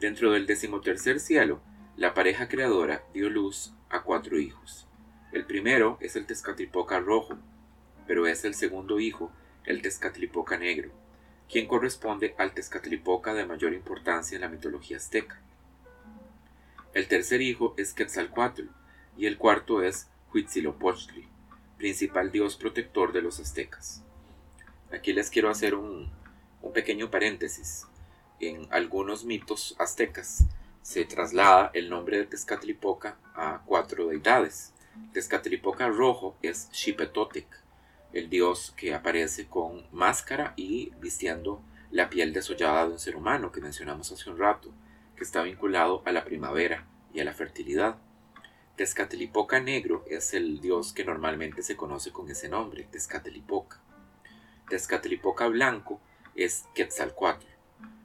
Dentro 0.00 0.32
del 0.32 0.46
decimotercer 0.46 1.20
cielo, 1.20 1.60
la 1.96 2.12
pareja 2.12 2.48
creadora 2.48 3.04
dio 3.14 3.30
luz 3.30 3.72
a 3.88 4.02
cuatro 4.02 4.40
hijos. 4.40 4.88
El 5.30 5.46
primero 5.46 5.96
es 6.00 6.16
el 6.16 6.26
Tezcatlipoca 6.26 6.98
rojo, 6.98 7.38
pero 8.04 8.26
es 8.26 8.44
el 8.44 8.54
segundo 8.56 8.98
hijo, 8.98 9.30
el 9.62 9.80
Tezcatlipoca 9.80 10.58
negro, 10.58 10.90
quien 11.48 11.68
corresponde 11.68 12.34
al 12.36 12.52
Tezcatlipoca 12.52 13.32
de 13.32 13.46
mayor 13.46 13.74
importancia 13.74 14.34
en 14.34 14.40
la 14.40 14.48
mitología 14.48 14.96
azteca. 14.96 15.40
El 16.94 17.06
tercer 17.06 17.42
hijo 17.42 17.74
es 17.76 17.94
Quetzalcoatl 17.94 18.64
y 19.16 19.26
el 19.26 19.38
cuarto 19.38 19.84
es 19.84 20.10
Huitzilopochtli, 20.34 21.28
principal 21.78 22.32
dios 22.32 22.56
protector 22.56 23.12
de 23.12 23.22
los 23.22 23.38
aztecas. 23.38 24.04
Aquí 24.94 25.12
les 25.12 25.28
quiero 25.28 25.50
hacer 25.50 25.74
un, 25.74 26.08
pequeño 26.72 27.10
paréntesis. 27.10 27.86
En 28.38 28.68
algunos 28.70 29.24
mitos 29.24 29.74
aztecas 29.78 30.46
se 30.82 31.04
traslada 31.04 31.72
el 31.74 31.90
nombre 31.90 32.18
de 32.18 32.26
Tezcatlipoca 32.26 33.16
a 33.34 33.62
cuatro 33.66 34.06
deidades. 34.06 34.72
Tezcatlipoca 35.12 35.88
rojo 35.88 36.36
es 36.42 36.68
Xipetotec, 36.72 37.46
el 38.12 38.30
dios 38.30 38.72
que 38.76 38.94
aparece 38.94 39.48
con 39.48 39.84
máscara 39.90 40.54
y 40.56 40.92
vistiendo 41.00 41.60
la 41.90 42.08
piel 42.08 42.32
desollada 42.32 42.86
de 42.86 42.92
un 42.92 42.98
ser 43.00 43.16
humano 43.16 43.50
que 43.50 43.60
mencionamos 43.60 44.12
hace 44.12 44.30
un 44.30 44.38
rato, 44.38 44.72
que 45.16 45.24
está 45.24 45.42
vinculado 45.42 46.02
a 46.04 46.12
la 46.12 46.24
primavera 46.24 46.86
y 47.12 47.18
a 47.18 47.24
la 47.24 47.34
fertilidad. 47.34 47.98
Tezcatlipoca 48.76 49.60
negro 49.60 50.04
es 50.08 50.34
el 50.34 50.60
dios 50.60 50.92
que 50.92 51.04
normalmente 51.04 51.62
se 51.62 51.76
conoce 51.76 52.12
con 52.12 52.30
ese 52.30 52.48
nombre, 52.48 52.84
Tezcatlipoca. 52.84 53.83
Tezcatlipoca 54.68 55.46
blanco 55.48 56.00
es 56.34 56.64
Quetzalcoatl 56.74 57.46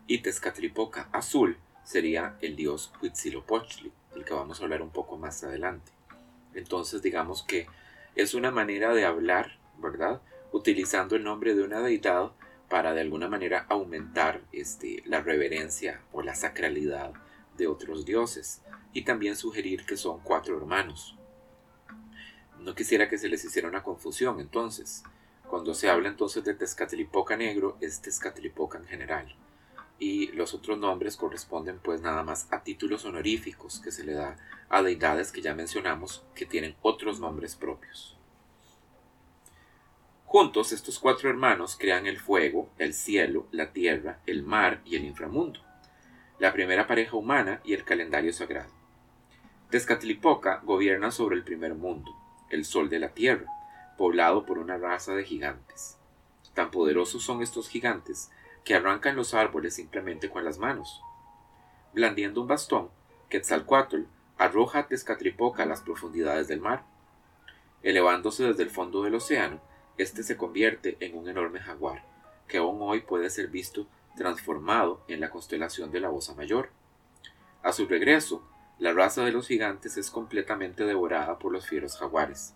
y 0.07 0.19
Tezcatlipoca 0.19 1.09
azul 1.11 1.57
sería 1.83 2.37
el 2.41 2.55
dios 2.55 2.91
Huitzilopochtli, 3.01 3.91
del 4.13 4.25
que 4.25 4.33
vamos 4.33 4.59
a 4.59 4.63
hablar 4.63 4.81
un 4.81 4.91
poco 4.91 5.17
más 5.17 5.43
adelante. 5.43 5.91
Entonces 6.53 7.01
digamos 7.01 7.43
que 7.43 7.67
es 8.15 8.33
una 8.33 8.51
manera 8.51 8.93
de 8.93 9.05
hablar 9.05 9.59
¿verdad? 9.81 10.21
Utilizando 10.51 11.15
el 11.15 11.23
nombre 11.23 11.55
de 11.55 11.63
una 11.63 11.79
deidad 11.81 12.31
para 12.69 12.93
de 12.93 13.01
alguna 13.01 13.27
manera 13.27 13.65
aumentar 13.69 14.41
este, 14.51 15.01
la 15.05 15.21
reverencia 15.21 16.01
o 16.11 16.21
la 16.21 16.35
sacralidad 16.35 17.13
de 17.57 17.67
otros 17.67 18.05
dioses 18.05 18.61
y 18.93 19.03
también 19.03 19.35
sugerir 19.35 19.85
que 19.85 19.97
son 19.97 20.19
cuatro 20.21 20.57
hermanos. 20.57 21.17
No 22.59 22.75
quisiera 22.75 23.09
que 23.09 23.17
se 23.17 23.29
les 23.29 23.43
hiciera 23.43 23.67
una 23.67 23.83
confusión 23.83 24.39
entonces. 24.39 25.03
Cuando 25.49 25.73
se 25.73 25.89
habla 25.89 26.09
entonces 26.09 26.43
de 26.43 26.53
Tezcatlipoca 26.53 27.35
negro 27.35 27.75
es 27.81 28.01
Tezcatlipoca 28.01 28.77
en 28.77 28.85
general 28.85 29.35
y 29.97 30.27
los 30.27 30.53
otros 30.53 30.77
nombres 30.77 31.17
corresponden 31.17 31.79
pues 31.79 32.01
nada 32.01 32.21
más 32.21 32.47
a 32.51 32.63
títulos 32.63 33.03
honoríficos 33.03 33.79
que 33.79 33.91
se 33.91 34.03
le 34.03 34.13
da 34.13 34.37
a 34.69 34.83
deidades 34.83 35.31
que 35.31 35.41
ya 35.41 35.55
mencionamos 35.55 36.23
que 36.35 36.45
tienen 36.45 36.75
otros 36.83 37.19
nombres 37.19 37.55
propios. 37.55 38.15
Juntos 40.25 40.71
estos 40.71 40.99
cuatro 40.99 41.31
hermanos 41.31 41.75
crean 41.79 42.05
el 42.05 42.19
fuego, 42.19 42.69
el 42.77 42.93
cielo, 42.93 43.47
la 43.51 43.73
tierra, 43.73 44.19
el 44.27 44.43
mar 44.43 44.81
y 44.85 44.97
el 44.97 45.03
inframundo, 45.03 45.61
la 46.37 46.53
primera 46.53 46.85
pareja 46.85 47.17
humana 47.17 47.59
y 47.65 47.73
el 47.73 47.83
calendario 47.83 48.31
sagrado. 48.31 48.71
Tezcatlipoca 49.71 50.61
gobierna 50.63 51.09
sobre 51.09 51.37
el 51.37 51.43
primer 51.43 51.73
mundo, 51.73 52.15
el 52.51 52.63
sol 52.65 52.89
de 52.89 52.99
la 52.99 53.09
tierra, 53.09 53.47
poblado 53.99 54.45
por 54.45 54.59
una 54.59 54.77
raza 54.77 55.13
de 55.13 55.25
gigantes. 55.25 55.97
Tan 56.53 56.71
poderosos 56.71 57.21
son 57.21 57.43
estos 57.43 57.67
gigantes 57.67 58.31
que 58.63 58.73
arrancan 58.73 59.17
los 59.17 59.33
árboles 59.33 59.75
simplemente 59.75 60.29
con 60.29 60.45
las 60.45 60.57
manos. 60.57 61.01
Blandiendo 61.93 62.39
un 62.39 62.47
bastón, 62.47 62.91
Quetzalcoatl 63.27 64.03
arroja 64.37 64.79
a 64.79 64.87
Tezcatlipoca 64.87 65.63
a 65.63 65.65
las 65.65 65.81
profundidades 65.81 66.47
del 66.47 66.61
mar. 66.61 66.85
Elevándose 67.83 68.45
desde 68.45 68.63
el 68.63 68.69
fondo 68.69 69.03
del 69.03 69.15
océano, 69.15 69.59
este 69.97 70.23
se 70.23 70.37
convierte 70.37 70.95
en 71.01 71.17
un 71.17 71.27
enorme 71.27 71.59
jaguar, 71.59 72.05
que 72.47 72.59
aún 72.59 72.77
hoy 72.81 73.01
puede 73.01 73.29
ser 73.29 73.49
visto 73.49 73.85
transformado 74.15 75.03
en 75.09 75.19
la 75.19 75.29
constelación 75.29 75.91
de 75.91 75.99
la 75.99 76.09
Osa 76.09 76.33
Mayor. 76.35 76.69
A 77.63 77.73
su 77.73 77.85
regreso, 77.85 78.47
la 78.77 78.93
raza 78.93 79.25
de 79.25 79.33
los 79.33 79.49
gigantes 79.49 79.97
es 79.97 80.09
completamente 80.09 80.85
devorada 80.85 81.37
por 81.37 81.51
los 81.51 81.67
fieros 81.67 81.97
jaguares. 81.97 82.55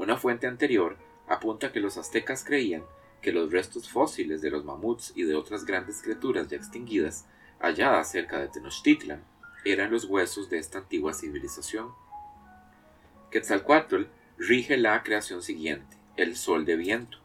Una 0.00 0.16
fuente 0.16 0.46
anterior 0.46 0.96
apunta 1.28 1.72
que 1.72 1.78
los 1.78 1.98
aztecas 1.98 2.42
creían 2.42 2.82
que 3.20 3.32
los 3.32 3.52
restos 3.52 3.90
fósiles 3.90 4.40
de 4.40 4.48
los 4.48 4.64
mamuts 4.64 5.12
y 5.14 5.24
de 5.24 5.34
otras 5.34 5.66
grandes 5.66 6.00
criaturas 6.00 6.48
ya 6.48 6.56
extinguidas 6.56 7.26
halladas 7.60 8.10
cerca 8.10 8.38
de 8.38 8.48
Tenochtitlan 8.48 9.22
eran 9.66 9.90
los 9.90 10.06
huesos 10.06 10.48
de 10.48 10.56
esta 10.56 10.78
antigua 10.78 11.12
civilización. 11.12 11.92
Quetzalcoatl 13.30 14.04
rige 14.38 14.78
la 14.78 15.02
creación 15.02 15.42
siguiente 15.42 15.98
el 16.16 16.34
sol 16.34 16.64
de 16.64 16.76
viento. 16.76 17.18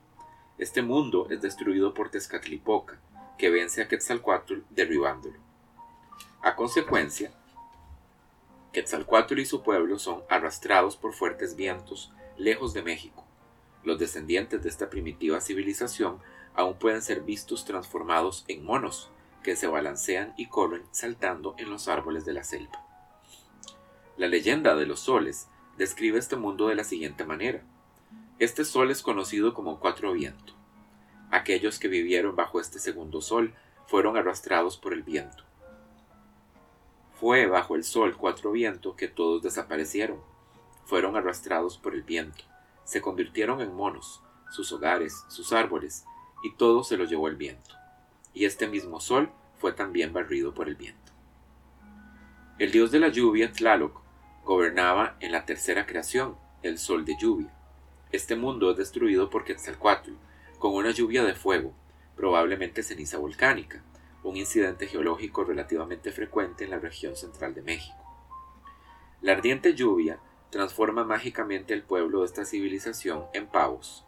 Este 0.58 0.82
mundo 0.82 1.28
es 1.30 1.42
destruido 1.42 1.94
por 1.94 2.12
Tezcatlipoca, 2.12 3.00
que 3.38 3.52
vence 3.52 3.84
a 3.84 3.88
Quetzalcoatl 3.88 4.64
derribándolo. 4.70 5.40
A 6.42 6.58
consecuencia, 6.58 7.32
Quetzalcoatl 8.74 9.40
y 9.40 9.46
su 9.46 9.64
pueblo 9.64 9.98
son 9.98 10.24
arrastrados 10.28 10.98
por 10.98 11.14
fuertes 11.14 11.56
vientos 11.56 12.12
lejos 12.38 12.74
de 12.74 12.84
México. 12.84 13.26
Los 13.84 14.00
descendientes 14.00 14.64
de 14.64 14.70
esta 14.70 14.90
primitiva 14.90 15.42
civilización 15.42 16.20
aún 16.56 16.76
pueden 16.76 17.02
ser 17.02 17.22
vistos 17.22 17.66
transformados 17.66 18.46
en 18.48 18.64
monos 18.64 19.12
que 19.44 19.56
se 19.56 19.68
balancean 19.68 20.34
y 20.38 20.48
corren 20.48 20.84
saltando 20.92 21.56
en 21.58 21.70
los 21.70 21.88
árboles 21.88 22.26
de 22.26 22.34
la 22.34 22.44
selva. 22.44 22.84
La 24.18 24.28
leyenda 24.28 24.76
de 24.76 24.86
los 24.86 25.02
soles 25.02 25.48
describe 25.78 26.18
este 26.18 26.36
mundo 26.36 26.68
de 26.68 26.76
la 26.76 26.84
siguiente 26.84 27.26
manera. 27.26 27.62
Este 28.40 28.66
sol 28.66 28.90
es 28.90 29.02
conocido 29.02 29.54
como 29.54 29.80
cuatro 29.80 30.14
viento. 30.14 30.54
Aquellos 31.32 31.80
que 31.80 31.88
vivieron 31.90 32.36
bajo 32.36 32.60
este 32.60 32.80
segundo 32.80 33.22
sol 33.22 33.54
fueron 33.88 34.18
arrastrados 34.18 34.78
por 34.78 34.94
el 34.94 35.04
viento. 35.04 35.44
Fue 37.20 37.46
bajo 37.46 37.76
el 37.76 37.84
sol 37.84 38.18
cuatro 38.18 38.52
viento 38.52 38.96
que 38.96 39.08
todos 39.08 39.42
desaparecieron. 39.42 40.20
Fueron 40.86 41.16
arrastrados 41.16 41.78
por 41.78 41.94
el 41.94 42.04
viento. 42.04 42.44
Se 42.84 43.02
convirtieron 43.02 43.62
en 43.62 43.74
monos, 43.74 44.22
sus 44.52 44.72
hogares, 44.72 45.24
sus 45.28 45.52
árboles, 45.52 46.06
y 46.44 46.54
todo 46.54 46.84
se 46.84 46.98
lo 46.98 47.06
llevó 47.06 47.28
el 47.28 47.36
viento. 47.36 47.76
Y 48.34 48.46
este 48.46 48.68
mismo 48.68 49.00
sol 49.00 49.32
fue 49.58 49.74
también 49.74 50.14
barrido 50.14 50.54
por 50.54 50.68
el 50.68 50.76
viento. 50.76 51.12
El 52.60 52.72
dios 52.72 52.92
de 52.92 53.00
la 53.00 53.10
lluvia, 53.10 53.52
Tlaloc, 53.52 54.00
gobernaba 54.44 55.18
en 55.20 55.32
la 55.32 55.46
tercera 55.46 55.86
creación, 55.86 56.38
el 56.62 56.78
sol 56.78 57.04
de 57.04 57.18
lluvia. 57.20 57.52
Este 58.12 58.36
mundo 58.36 58.72
es 58.72 58.78
destruido 58.78 59.30
por 59.30 59.44
Quetzalcoatl, 59.44 60.12
con 60.60 60.74
una 60.74 60.92
lluvia 60.92 61.24
de 61.24 61.34
fuego, 61.34 61.74
probablemente 62.16 62.84
ceniza 62.84 63.18
volcánica, 63.18 63.84
un 64.24 64.38
incidente 64.38 64.88
geológico 64.88 65.44
relativamente 65.44 66.12
frecuente 66.12 66.64
en 66.64 66.72
la 66.72 66.80
región 66.80 67.16
central 67.16 67.54
de 67.54 67.62
México. 67.62 67.98
La 69.22 69.34
ardiente 69.34 69.74
lluvia 69.74 70.20
transforma 70.50 71.04
mágicamente 71.04 71.74
el 71.74 71.84
pueblo 71.84 72.20
de 72.20 72.26
esta 72.26 72.46
civilización 72.46 73.26
en 73.34 73.48
pavos. 73.48 74.06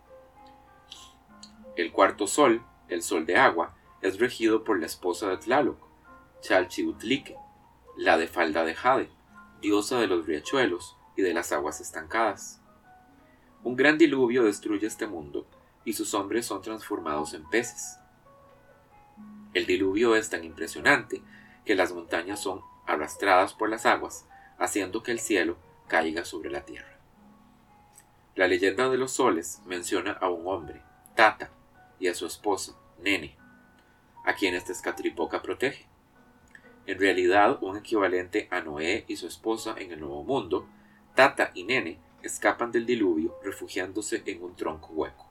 El 1.75 1.91
cuarto 1.91 2.27
sol, 2.27 2.63
el 2.89 3.03
sol 3.03 3.25
de 3.25 3.38
agua, 3.38 3.75
es 4.01 4.20
regido 4.20 4.63
por 4.63 4.79
la 4.79 4.86
esposa 4.86 5.29
de 5.29 5.38
Tlaloc, 5.38 5.77
Chalchiutlique, 6.41 7.36
la 7.98 8.17
de 8.17 8.27
falda 8.27 8.63
de 8.63 8.75
jade, 8.75 9.10
diosa 9.62 10.00
de 10.00 10.08
los 10.08 10.25
riachuelos 10.25 10.96
y 11.15 11.22
de 11.22 11.34
las 11.34 11.51
aguas 11.51 11.82
estancadas. 11.82 12.62
Un 13.63 13.75
gran 13.75 13.98
diluvio 13.98 14.44
destruye 14.44 14.88
este 14.88 15.08
mundo 15.08 15.48
y 15.84 15.94
sus 15.94 16.13
hombres 16.13 16.46
son 16.46 16.62
transformados 16.62 17.34
en 17.34 17.48
peces. 17.50 17.98
El 19.53 19.65
diluvio 19.65 20.15
es 20.15 20.29
tan 20.29 20.44
impresionante 20.44 21.22
que 21.65 21.75
las 21.75 21.91
montañas 21.91 22.39
son 22.39 22.62
arrastradas 22.86 23.53
por 23.53 23.70
las 23.70 23.86
aguas, 23.86 24.25
haciendo 24.58 25.03
que 25.03 25.12
el 25.12 25.20
cielo 25.20 25.58
caiga 25.88 26.25
sobre 26.25 26.50
la 26.50 26.65
tierra. 26.65 26.98
La 28.36 28.48
leyenda 28.48 28.89
de 28.89 28.98
los 28.98 29.13
soles 29.13 29.62
menciona 29.65 30.12
a 30.12 30.29
un 30.29 30.48
hombre, 30.48 30.82
Tata, 31.15 31.50
y 32.00 32.08
a 32.08 32.13
su 32.13 32.25
esposa, 32.25 32.74
Nene, 33.00 33.36
a 34.25 34.36
quienes 34.36 34.65
Tezcatlipoca 34.65 35.41
protege. 35.41 35.88
En 36.86 37.00
realidad, 37.00 37.58
un 37.62 37.77
equivalente 37.77 38.48
a 38.51 38.62
Noé 38.62 39.06
y 39.08 39.15
su 39.15 39.27
esposa 39.27 39.75
en 39.77 39.91
el 39.91 40.00
Nuevo 40.00 40.24
Mundo, 40.24 40.67
Tata 41.15 41.51
y 41.53 41.63
Nene 41.63 42.00
escapan 42.22 42.72
del 42.72 42.86
diluvio 42.86 43.36
refugiándose 43.44 44.22
en 44.25 44.44
un 44.44 44.56
tronco 44.56 44.94
hueco. 44.94 45.27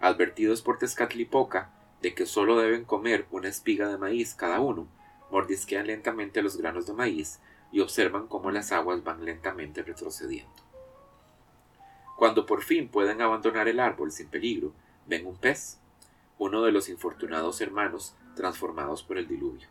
Advertidos 0.00 0.62
por 0.62 0.78
Tezcatlipoca 0.78 1.70
de 2.02 2.14
que 2.14 2.26
solo 2.26 2.58
deben 2.58 2.84
comer 2.84 3.26
una 3.30 3.48
espiga 3.48 3.88
de 3.88 3.98
maíz 3.98 4.34
cada 4.34 4.60
uno, 4.60 4.86
mordisquean 5.30 5.86
lentamente 5.86 6.42
los 6.42 6.56
granos 6.56 6.86
de 6.86 6.92
maíz 6.92 7.40
y 7.72 7.80
observan 7.80 8.26
cómo 8.26 8.50
las 8.50 8.72
aguas 8.72 9.02
van 9.04 9.24
lentamente 9.24 9.82
retrocediendo. 9.82 10.54
Cuando 12.16 12.46
por 12.46 12.62
fin 12.62 12.88
pueden 12.88 13.20
abandonar 13.20 13.68
el 13.68 13.80
árbol 13.80 14.10
sin 14.10 14.28
peligro, 14.28 14.72
ven 15.06 15.26
un 15.26 15.36
pez, 15.36 15.78
uno 16.38 16.62
de 16.62 16.72
los 16.72 16.88
infortunados 16.88 17.60
hermanos 17.60 18.14
transformados 18.34 19.02
por 19.02 19.18
el 19.18 19.28
diluvio. 19.28 19.68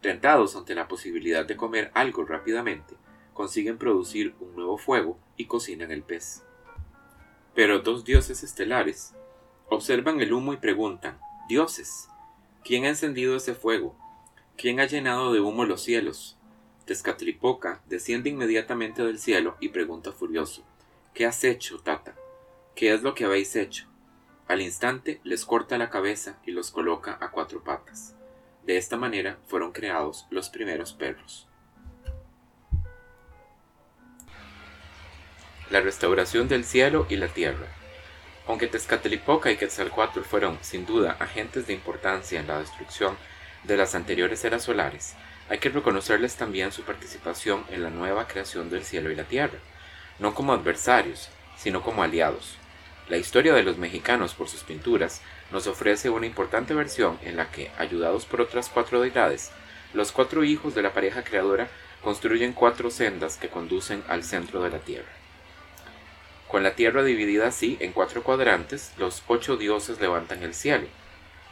Tentados 0.00 0.54
ante 0.54 0.74
la 0.74 0.86
posibilidad 0.86 1.44
de 1.44 1.56
comer 1.56 1.90
algo 1.94 2.24
rápidamente, 2.24 2.94
consiguen 3.32 3.78
producir 3.78 4.34
un 4.40 4.54
nuevo 4.54 4.78
fuego 4.78 5.18
y 5.36 5.46
cocinan 5.46 5.90
el 5.90 6.02
pez. 6.02 6.44
Pero 7.54 7.80
dos 7.80 8.04
dioses 8.04 8.42
estelares 8.42 9.14
observan 9.68 10.20
el 10.20 10.32
humo 10.32 10.52
y 10.52 10.56
preguntan, 10.56 11.18
Dioses, 11.48 12.08
¿quién 12.64 12.84
ha 12.84 12.88
encendido 12.88 13.36
ese 13.36 13.54
fuego? 13.54 13.96
¿Quién 14.56 14.80
ha 14.80 14.86
llenado 14.86 15.32
de 15.32 15.40
humo 15.40 15.64
los 15.64 15.82
cielos? 15.82 16.38
Tezcatlipoca 16.84 17.80
desciende 17.86 18.28
inmediatamente 18.28 19.02
del 19.02 19.18
cielo 19.18 19.56
y 19.60 19.70
pregunta 19.70 20.12
furioso, 20.12 20.64
¿Qué 21.14 21.26
has 21.26 21.44
hecho, 21.44 21.78
Tata? 21.78 22.14
¿Qué 22.74 22.92
es 22.92 23.02
lo 23.02 23.14
que 23.14 23.24
habéis 23.24 23.54
hecho? 23.56 23.86
Al 24.48 24.60
instante 24.60 25.20
les 25.22 25.44
corta 25.44 25.78
la 25.78 25.88
cabeza 25.88 26.38
y 26.44 26.50
los 26.50 26.70
coloca 26.70 27.16
a 27.20 27.30
cuatro 27.30 27.62
patas. 27.62 28.14
De 28.66 28.76
esta 28.76 28.96
manera 28.96 29.38
fueron 29.46 29.72
creados 29.72 30.26
los 30.30 30.50
primeros 30.50 30.92
perros. 30.92 31.46
La 35.70 35.80
restauración 35.80 36.48
del 36.48 36.64
cielo 36.64 37.06
y 37.08 37.16
la 37.16 37.28
tierra. 37.28 37.68
Aunque 38.46 38.66
Tezcatlipoca 38.66 39.50
y 39.50 39.56
Quetzalcoatl 39.56 40.20
fueron, 40.20 40.58
sin 40.60 40.84
duda, 40.84 41.16
agentes 41.18 41.66
de 41.66 41.72
importancia 41.72 42.40
en 42.40 42.46
la 42.46 42.58
destrucción 42.58 43.16
de 43.62 43.76
las 43.78 43.94
anteriores 43.94 44.44
eras 44.44 44.64
solares, 44.64 45.14
hay 45.48 45.58
que 45.58 45.68
reconocerles 45.68 46.36
también 46.36 46.72
su 46.72 46.82
participación 46.82 47.64
en 47.70 47.82
la 47.82 47.90
nueva 47.90 48.26
creación 48.26 48.70
del 48.70 48.84
cielo 48.84 49.10
y 49.10 49.16
la 49.16 49.24
tierra, 49.24 49.58
no 50.18 50.34
como 50.34 50.52
adversarios, 50.52 51.28
sino 51.56 51.82
como 51.82 52.02
aliados. 52.02 52.56
La 53.08 53.18
historia 53.18 53.52
de 53.52 53.62
los 53.62 53.76
mexicanos 53.76 54.32
por 54.32 54.48
sus 54.48 54.62
pinturas 54.62 55.20
nos 55.52 55.66
ofrece 55.66 56.08
una 56.08 56.26
importante 56.26 56.72
versión 56.72 57.18
en 57.22 57.36
la 57.36 57.50
que, 57.50 57.70
ayudados 57.78 58.24
por 58.24 58.40
otras 58.40 58.70
cuatro 58.70 59.02
deidades, 59.02 59.50
los 59.92 60.10
cuatro 60.10 60.42
hijos 60.42 60.74
de 60.74 60.82
la 60.82 60.94
pareja 60.94 61.22
creadora 61.22 61.68
construyen 62.02 62.54
cuatro 62.54 62.90
sendas 62.90 63.36
que 63.36 63.48
conducen 63.48 64.02
al 64.08 64.24
centro 64.24 64.62
de 64.62 64.70
la 64.70 64.78
tierra. 64.78 65.12
Con 66.48 66.62
la 66.62 66.74
tierra 66.74 67.02
dividida 67.02 67.48
así 67.48 67.76
en 67.80 67.92
cuatro 67.92 68.22
cuadrantes, 68.22 68.92
los 68.96 69.22
ocho 69.26 69.56
dioses 69.56 70.00
levantan 70.00 70.42
el 70.42 70.54
cielo. 70.54 70.86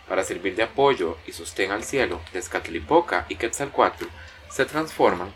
Para 0.09 0.25
servir 0.25 0.57
de 0.57 0.65
apoyo 0.65 1.17
y 1.27 1.33
sostén 1.33 1.71
al 1.71 1.85
cielo, 1.85 2.21
Tezcatlipoca 2.33 3.27
y 3.29 3.37
Quetzalcoatl 3.37 4.07
se 4.51 4.65
transforman 4.67 5.33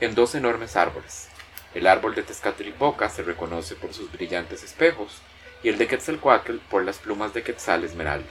en 0.00 0.14
dos 0.14 0.34
enormes 0.34 0.76
árboles. 0.76 1.28
El 1.74 1.86
árbol 1.86 2.14
de 2.14 2.22
Tezcatlipoca 2.22 3.08
se 3.08 3.22
reconoce 3.22 3.74
por 3.74 3.92
sus 3.92 4.10
brillantes 4.10 4.62
espejos 4.62 5.20
y 5.62 5.68
el 5.68 5.78
de 5.78 5.86
Quetzalcoatl 5.86 6.56
por 6.70 6.84
las 6.84 6.98
plumas 6.98 7.34
de 7.34 7.42
Quetzal 7.42 7.84
Esmeralda. 7.84 8.30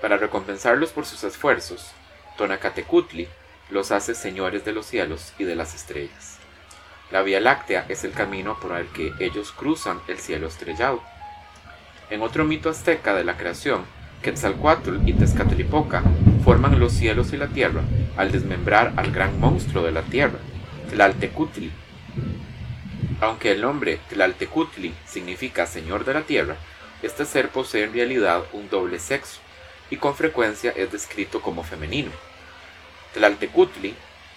Para 0.00 0.16
recompensarlos 0.16 0.90
por 0.90 1.04
sus 1.04 1.24
esfuerzos, 1.24 1.90
Tonacatecutli 2.36 3.28
los 3.70 3.90
hace 3.90 4.14
señores 4.14 4.64
de 4.64 4.72
los 4.72 4.86
cielos 4.86 5.32
y 5.38 5.44
de 5.44 5.56
las 5.56 5.74
estrellas. 5.74 6.38
La 7.10 7.22
Vía 7.22 7.40
Láctea 7.40 7.86
es 7.88 8.04
el 8.04 8.12
camino 8.12 8.58
por 8.60 8.76
el 8.76 8.88
que 8.88 9.12
ellos 9.20 9.52
cruzan 9.52 10.00
el 10.06 10.18
cielo 10.18 10.46
estrellado. 10.46 11.02
En 12.10 12.22
otro 12.22 12.44
mito 12.44 12.68
azteca 12.68 13.14
de 13.14 13.24
la 13.24 13.36
creación, 13.36 13.84
Quetzalcoatl 14.26 15.08
y 15.08 15.12
Tezcatlipoca 15.12 16.02
forman 16.42 16.80
los 16.80 16.92
cielos 16.92 17.32
y 17.32 17.36
la 17.36 17.46
tierra 17.46 17.82
al 18.16 18.32
desmembrar 18.32 18.92
al 18.96 19.12
gran 19.12 19.38
monstruo 19.38 19.84
de 19.84 19.92
la 19.92 20.02
tierra, 20.02 20.40
Tlaltecutli. 20.90 21.70
Aunque 23.20 23.52
el 23.52 23.60
nombre 23.60 24.00
Tlaltecutli 24.08 24.92
significa 25.06 25.64
Señor 25.64 26.04
de 26.04 26.14
la 26.14 26.22
Tierra, 26.22 26.56
este 27.04 27.24
ser 27.24 27.50
posee 27.50 27.84
en 27.84 27.92
realidad 27.92 28.42
un 28.52 28.68
doble 28.68 28.98
sexo 28.98 29.38
y 29.90 29.96
con 29.96 30.16
frecuencia 30.16 30.72
es 30.74 30.90
descrito 30.90 31.40
como 31.40 31.62
femenino. 31.62 32.10
Tlaltecutli 33.14 33.94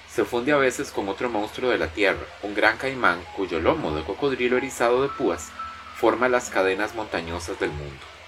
se 0.07 0.23
funde 0.23 0.51
a 0.51 0.57
veces 0.57 0.91
con 0.91 1.09
otro 1.09 1.29
monstruo 1.29 1.71
de 1.71 1.79
la 1.79 1.87
tierra, 1.87 2.27
un 2.43 2.53
gran 2.53 2.77
caimán 2.77 3.17
cuyo 3.35 3.59
lomo 3.59 3.95
de 3.95 4.03
cocodrilo 4.03 4.55
erizado 4.55 5.01
de 5.01 5.09
púas 5.09 5.49
forma 5.95 6.29
las 6.29 6.51
cadenas 6.51 6.93
montañosas 6.93 7.59
del 7.59 7.71
mundo. 7.71 8.18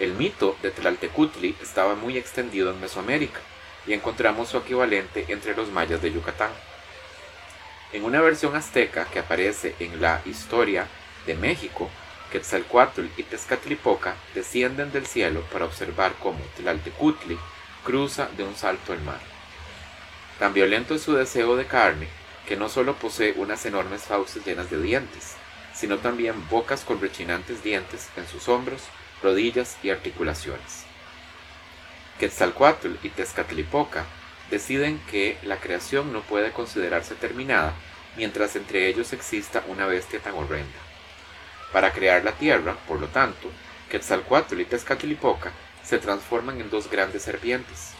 El 0.00 0.14
mito 0.14 0.56
de 0.62 0.70
Tlaltecutli 0.70 1.54
estaba 1.60 1.94
muy 1.94 2.16
extendido 2.16 2.70
en 2.70 2.80
Mesoamérica 2.80 3.40
y 3.86 3.92
encontramos 3.92 4.48
su 4.48 4.56
equivalente 4.56 5.26
entre 5.28 5.54
los 5.54 5.68
mayas 5.70 6.00
de 6.00 6.10
Yucatán. 6.10 6.50
En 7.92 8.04
una 8.04 8.22
versión 8.22 8.56
azteca 8.56 9.04
que 9.04 9.18
aparece 9.18 9.74
en 9.78 10.00
la 10.00 10.22
Historia 10.24 10.86
de 11.26 11.34
México, 11.34 11.90
Quetzalcoatl 12.32 13.08
y 13.18 13.24
Tezcatlipoca 13.24 14.14
descienden 14.34 14.90
del 14.90 15.06
cielo 15.06 15.42
para 15.52 15.66
observar 15.66 16.14
cómo 16.22 16.40
Tlaltecutli 16.56 17.38
cruza 17.84 18.30
de 18.38 18.44
un 18.44 18.56
salto 18.56 18.94
el 18.94 19.02
mar. 19.02 19.20
Tan 20.38 20.54
violento 20.54 20.94
es 20.94 21.02
su 21.02 21.12
deseo 21.12 21.56
de 21.56 21.66
carne 21.66 22.08
que 22.48 22.56
no 22.56 22.70
solo 22.70 22.94
posee 22.94 23.34
unas 23.36 23.66
enormes 23.66 24.04
fauces 24.04 24.46
llenas 24.46 24.70
de 24.70 24.80
dientes, 24.80 25.34
sino 25.74 25.98
también 25.98 26.48
bocas 26.48 26.84
con 26.84 27.02
rechinantes 27.02 27.62
dientes 27.62 28.08
en 28.16 28.26
sus 28.26 28.48
hombros, 28.48 28.84
rodillas 29.22 29.76
y 29.82 29.90
articulaciones. 29.90 30.84
Quetzalcoatl 32.18 32.94
y 33.02 33.08
Tezcatlipoca 33.10 34.04
deciden 34.50 35.00
que 35.10 35.38
la 35.42 35.56
creación 35.56 36.12
no 36.12 36.20
puede 36.22 36.52
considerarse 36.52 37.14
terminada 37.14 37.72
mientras 38.16 38.56
entre 38.56 38.88
ellos 38.88 39.12
exista 39.12 39.62
una 39.68 39.86
bestia 39.86 40.20
tan 40.20 40.34
horrenda. 40.34 40.78
Para 41.72 41.92
crear 41.92 42.24
la 42.24 42.32
tierra, 42.32 42.76
por 42.88 43.00
lo 43.00 43.06
tanto, 43.08 43.50
Quetzalcoatl 43.90 44.60
y 44.60 44.64
Tezcatlipoca 44.64 45.52
se 45.84 45.98
transforman 45.98 46.60
en 46.60 46.68
dos 46.68 46.90
grandes 46.90 47.22
serpientes, 47.22 47.94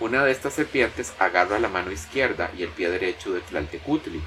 una 0.00 0.24
de 0.24 0.32
estas 0.32 0.54
serpientes 0.54 1.12
agarra 1.18 1.58
la 1.58 1.68
mano 1.68 1.92
izquierda 1.92 2.50
y 2.56 2.62
el 2.62 2.70
pie 2.70 2.88
derecho 2.88 3.32
de 3.34 3.42
Tlaltecutli, 3.42 4.22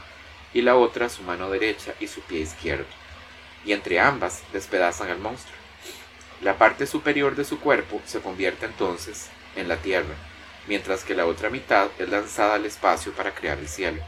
y 0.54 0.62
la 0.62 0.76
otra 0.76 1.10
su 1.10 1.24
mano 1.24 1.50
derecha 1.50 1.96
y 2.00 2.06
su 2.06 2.22
pie 2.22 2.42
izquierdo, 2.42 2.86
y 3.66 3.72
entre 3.72 4.00
ambas 4.00 4.44
despedazan 4.54 5.10
al 5.10 5.18
monstruo. 5.18 5.63
La 6.44 6.58
parte 6.58 6.88
superior 6.88 7.38
de 7.38 7.46
su 7.46 7.62
cuerpo 7.62 8.02
se 8.04 8.20
convierte 8.20 8.66
entonces 8.66 9.30
en 9.56 9.70
la 9.70 9.78
tierra, 9.78 10.14
mientras 10.68 11.06
que 11.06 11.16
la 11.16 11.26
otra 11.26 11.50
mitad 11.50 11.88
es 12.00 12.10
lanzada 12.10 12.56
al 12.56 12.66
espacio 12.66 13.14
para 13.14 13.34
crear 13.34 13.60
el 13.60 13.70
cielo. 13.70 14.04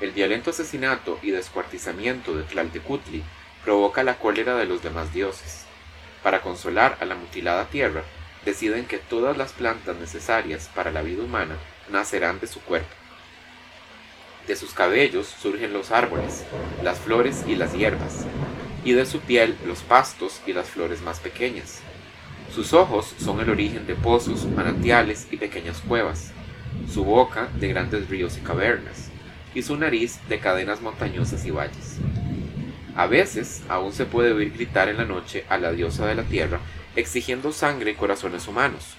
El 0.00 0.12
violento 0.12 0.50
asesinato 0.50 1.18
y 1.20 1.30
descuartizamiento 1.30 2.34
de 2.34 2.44
Tlaltecutli 2.44 3.22
provoca 3.62 4.02
la 4.02 4.18
cólera 4.18 4.56
de 4.56 4.64
los 4.64 4.82
demás 4.82 5.12
dioses. 5.12 5.66
Para 6.22 6.40
consolar 6.40 6.96
a 6.98 7.04
la 7.04 7.14
mutilada 7.14 7.66
tierra, 7.66 8.04
deciden 8.46 8.86
que 8.86 8.96
todas 8.96 9.36
las 9.36 9.52
plantas 9.52 9.96
necesarias 9.96 10.70
para 10.74 10.90
la 10.90 11.02
vida 11.02 11.22
humana 11.22 11.58
nacerán 11.90 12.40
de 12.40 12.46
su 12.46 12.62
cuerpo. 12.62 12.94
De 14.46 14.56
sus 14.56 14.72
cabellos 14.72 15.26
surgen 15.26 15.74
los 15.74 15.90
árboles, 15.90 16.46
las 16.82 17.00
flores 17.00 17.44
y 17.46 17.54
las 17.54 17.74
hierbas, 17.74 18.24
y 18.84 18.92
de 18.92 19.06
su 19.06 19.20
piel 19.20 19.56
los 19.66 19.80
pastos 19.80 20.40
y 20.46 20.52
las 20.52 20.68
flores 20.68 21.02
más 21.02 21.20
pequeñas. 21.20 21.80
Sus 22.54 22.72
ojos 22.72 23.14
son 23.18 23.40
el 23.40 23.50
origen 23.50 23.86
de 23.86 23.94
pozos, 23.94 24.44
manantiales 24.44 25.26
y 25.30 25.36
pequeñas 25.36 25.80
cuevas, 25.80 26.32
su 26.92 27.04
boca 27.04 27.48
de 27.58 27.68
grandes 27.68 28.08
ríos 28.08 28.36
y 28.36 28.40
cavernas, 28.40 29.10
y 29.54 29.62
su 29.62 29.76
nariz 29.76 30.18
de 30.28 30.38
cadenas 30.38 30.80
montañosas 30.80 31.44
y 31.44 31.50
valles. 31.50 31.98
A 32.94 33.06
veces 33.06 33.62
aún 33.68 33.92
se 33.92 34.04
puede 34.04 34.32
oír 34.32 34.52
gritar 34.52 34.88
en 34.88 34.98
la 34.98 35.04
noche 35.04 35.44
a 35.48 35.56
la 35.56 35.72
diosa 35.72 36.06
de 36.06 36.14
la 36.14 36.24
tierra 36.24 36.60
exigiendo 36.94 37.52
sangre 37.52 37.92
y 37.92 37.94
corazones 37.94 38.46
humanos. 38.48 38.96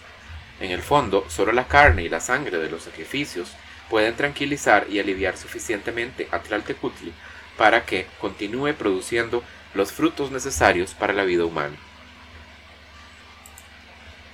En 0.60 0.72
el 0.72 0.82
fondo, 0.82 1.26
solo 1.30 1.52
la 1.52 1.68
carne 1.68 2.04
y 2.04 2.10
la 2.10 2.20
sangre 2.20 2.58
de 2.58 2.70
los 2.70 2.84
sacrificios 2.84 3.52
pueden 3.90 4.16
tranquilizar 4.16 4.88
y 4.90 5.00
aliviar 5.00 5.38
suficientemente 5.38 6.28
a 6.32 6.40
Tlaltecutli 6.40 7.14
para 7.58 7.86
que 7.86 8.08
continúe 8.20 8.74
produciendo 8.74 9.44
los 9.74 9.92
frutos 9.92 10.32
necesarios 10.32 10.94
para 10.94 11.14
la 11.14 11.24
vida 11.24 11.46
humana. 11.46 11.76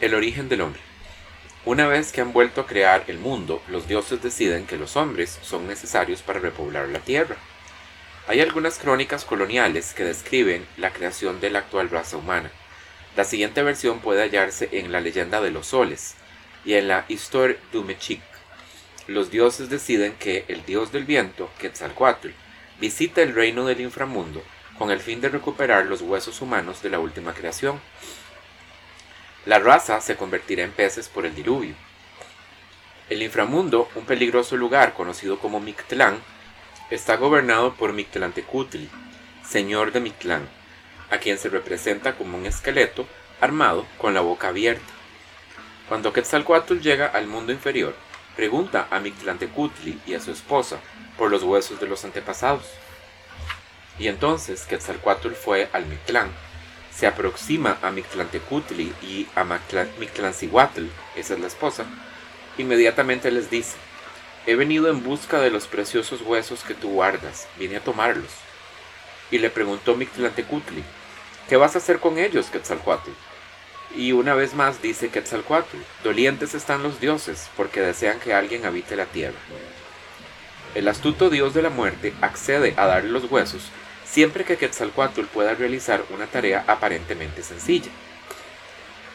El 0.01 0.13
origen 0.13 0.49
del 0.49 0.61
hombre. 0.61 0.81
Una 1.65 1.87
vez 1.87 2.11
que 2.11 2.21
han 2.21 2.33
vuelto 2.33 2.61
a 2.61 2.67
crear 2.67 3.03
el 3.07 3.19
mundo, 3.19 3.61
los 3.67 3.87
dioses 3.87 4.21
deciden 4.21 4.65
que 4.65 4.77
los 4.77 4.95
hombres 4.95 5.39
son 5.41 5.67
necesarios 5.67 6.21
para 6.21 6.39
repoblar 6.39 6.87
la 6.89 6.99
tierra. 6.99 7.35
Hay 8.27 8.41
algunas 8.41 8.77
crónicas 8.77 9.25
coloniales 9.25 9.93
que 9.93 10.03
describen 10.03 10.65
la 10.77 10.91
creación 10.91 11.39
de 11.39 11.49
la 11.49 11.59
actual 11.59 11.89
raza 11.89 12.17
humana, 12.17 12.51
la 13.15 13.25
siguiente 13.25 13.63
versión 13.63 13.99
puede 13.99 14.21
hallarse 14.21 14.69
en 14.71 14.91
la 14.91 15.01
leyenda 15.01 15.41
de 15.41 15.51
los 15.51 15.67
soles 15.67 16.15
y 16.63 16.75
en 16.75 16.87
la 16.87 17.05
Histoire 17.07 17.57
du 17.73 17.83
Mexique. 17.83 18.23
Los 19.07 19.31
dioses 19.31 19.69
deciden 19.69 20.13
que 20.13 20.45
el 20.47 20.63
dios 20.63 20.91
del 20.91 21.05
viento, 21.05 21.49
Quetzalcoatl, 21.59 22.29
visita 22.79 23.21
el 23.21 23.33
reino 23.33 23.65
del 23.65 23.81
inframundo 23.81 24.43
con 24.79 24.89
el 24.91 25.01
fin 25.01 25.19
de 25.19 25.27
recuperar 25.27 25.85
los 25.85 26.01
huesos 26.01 26.41
humanos 26.41 26.81
de 26.81 26.89
la 26.89 26.99
última 26.99 27.33
creación. 27.33 27.81
La 29.45 29.59
raza 29.59 29.99
se 29.99 30.15
convertirá 30.15 30.63
en 30.63 30.71
peces 30.71 31.09
por 31.09 31.25
el 31.25 31.35
diluvio, 31.35 31.75
El 33.09 33.21
inframundo, 33.23 33.89
un 33.95 34.05
peligroso 34.05 34.55
lugar 34.55 34.93
conocido 34.93 35.39
como 35.39 35.59
Mictlán, 35.59 36.21
está 36.89 37.17
gobernado 37.17 37.73
por 37.73 37.91
Mictlantecutli, 37.91 38.87
señor 39.43 39.91
de 39.91 39.99
Mictlán, 39.99 40.47
a 41.09 41.17
quien 41.17 41.37
se 41.39 41.49
representa 41.49 42.15
como 42.15 42.37
un 42.37 42.45
esqueleto 42.45 43.07
armado 43.41 43.85
con 43.97 44.13
la 44.13 44.21
boca 44.21 44.49
abierta. 44.49 44.93
Cuando 45.89 46.13
Quetzalcoatl 46.13 46.79
llega 46.79 47.07
al 47.07 47.25
mundo 47.25 47.51
inferior, 47.51 47.95
pregunta 48.35 48.87
a 48.91 48.99
Mictlantecutli 48.99 49.99
y 50.05 50.13
a 50.13 50.19
su 50.19 50.31
esposa 50.31 50.77
por 51.17 51.31
los 51.31 51.43
huesos 51.43 51.79
de 51.79 51.87
los 51.87 52.05
antepasados. 52.05 52.65
Y 53.99 54.07
entonces 54.07 54.63
Quetzalcoatl 54.63 55.33
fue 55.33 55.69
al 55.73 55.85
Mictlán, 55.85 56.29
se 56.95 57.05
aproxima 57.05 57.77
a 57.81 57.91
Mictlantecutli 57.91 58.93
y 59.01 59.27
a 59.35 59.43
Mictlancihuatl, 59.99 60.85
esa 61.15 61.33
es 61.33 61.39
la 61.39 61.47
esposa, 61.47 61.85
Inmediatamente 62.59 63.31
les 63.31 63.49
dice, 63.49 63.77
he 64.45 64.55
venido 64.55 64.89
en 64.89 65.01
busca 65.01 65.39
de 65.39 65.49
los 65.49 65.65
preciosos 65.65 66.21
huesos 66.21 66.65
que 66.65 66.73
tú 66.73 66.89
guardas, 66.89 67.47
vine 67.57 67.77
a 67.77 67.83
tomarlos. 67.83 68.31
Y 69.31 69.37
le 69.37 69.49
preguntó 69.49 69.95
Mictlantecutli, 69.95 70.83
¿qué 71.47 71.55
vas 71.55 71.75
a 71.75 71.77
hacer 71.77 71.99
con 71.99 72.17
ellos, 72.17 72.47
Quetzalcoatl? 72.47 73.11
Y 73.95 74.11
una 74.11 74.33
vez 74.33 74.55
más 74.55 74.81
dice 74.81 75.07
Quetzalcoatl, 75.07 75.77
dolientes 76.03 76.53
están 76.53 76.83
los 76.83 76.99
dioses, 76.99 77.49
porque 77.55 77.79
desean 77.79 78.19
que 78.19 78.33
alguien 78.33 78.65
habite 78.65 78.97
la 78.97 79.05
tierra. 79.05 79.39
El 80.75 80.89
astuto 80.89 81.29
dios 81.29 81.53
de 81.53 81.61
la 81.61 81.69
muerte 81.69 82.13
accede 82.19 82.73
a 82.75 82.87
darle 82.87 83.11
los 83.11 83.31
huesos 83.31 83.71
siempre 84.09 84.43
que 84.43 84.57
Quetzalcoatl 84.57 85.25
pueda 85.25 85.53
realizar 85.53 86.03
una 86.09 86.25
tarea 86.25 86.63
aparentemente 86.67 87.43
sencilla. 87.43 87.91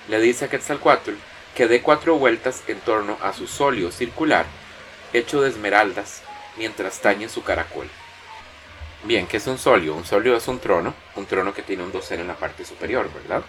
Le 0.09 0.21
dice 0.21 0.45
a 0.45 0.49
Quetzalcoatl 0.49 1.13
que 1.55 1.67
dé 1.67 1.83
cuatro 1.83 2.17
vueltas 2.17 2.63
en 2.69 2.79
torno 2.81 3.17
a 3.23 3.33
su 3.33 3.47
solio 3.47 3.91
circular, 3.91 4.47
hecho 5.13 5.41
de 5.41 5.51
esmeraldas, 5.51 6.23
mientras 6.57 7.01
tañe 7.01 7.29
su 7.29 7.43
caracol. 7.43 7.89
Bien, 9.05 9.27
¿qué 9.27 9.37
es 9.37 9.47
un 9.47 9.59
solio? 9.59 9.95
Un 9.95 10.05
solio 10.05 10.37
es 10.37 10.49
un 10.49 10.59
trono, 10.59 10.95
un 11.17 11.27
trono 11.27 11.53
que 11.53 11.63
tiene 11.63 11.83
un 11.83 11.93
dosel 11.93 12.21
en 12.21 12.29
la 12.29 12.37
parte 12.37 12.65
superior, 12.65 13.11
¿verdad? 13.13 13.43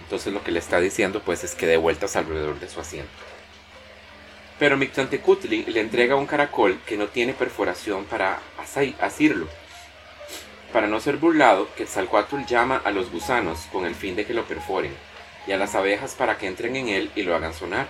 Entonces 0.00 0.32
lo 0.32 0.42
que 0.42 0.50
le 0.50 0.58
está 0.58 0.80
diciendo 0.80 1.22
pues 1.24 1.44
es 1.44 1.54
que 1.54 1.66
dé 1.66 1.76
vueltas 1.76 2.16
alrededor 2.16 2.58
de 2.58 2.68
su 2.68 2.80
asiento. 2.80 3.10
Pero 4.58 4.76
Mictlantecutli 4.76 5.64
le 5.64 5.80
entrega 5.80 6.16
un 6.16 6.26
caracol 6.26 6.78
que 6.84 6.96
no 6.96 7.06
tiene 7.06 7.32
perforación 7.32 8.04
para 8.04 8.40
asirlo. 9.00 9.48
Para 10.72 10.86
no 10.86 11.00
ser 11.00 11.16
burlado, 11.16 11.68
Quetzalcoatl 11.74 12.44
llama 12.46 12.80
a 12.84 12.92
los 12.92 13.10
gusanos 13.10 13.66
con 13.72 13.86
el 13.86 13.96
fin 13.96 14.14
de 14.14 14.24
que 14.24 14.34
lo 14.34 14.44
perforen 14.44 14.94
y 15.44 15.50
a 15.50 15.56
las 15.56 15.74
abejas 15.74 16.14
para 16.14 16.38
que 16.38 16.46
entren 16.46 16.76
en 16.76 16.88
él 16.88 17.10
y 17.16 17.22
lo 17.22 17.34
hagan 17.34 17.54
sonar. 17.54 17.88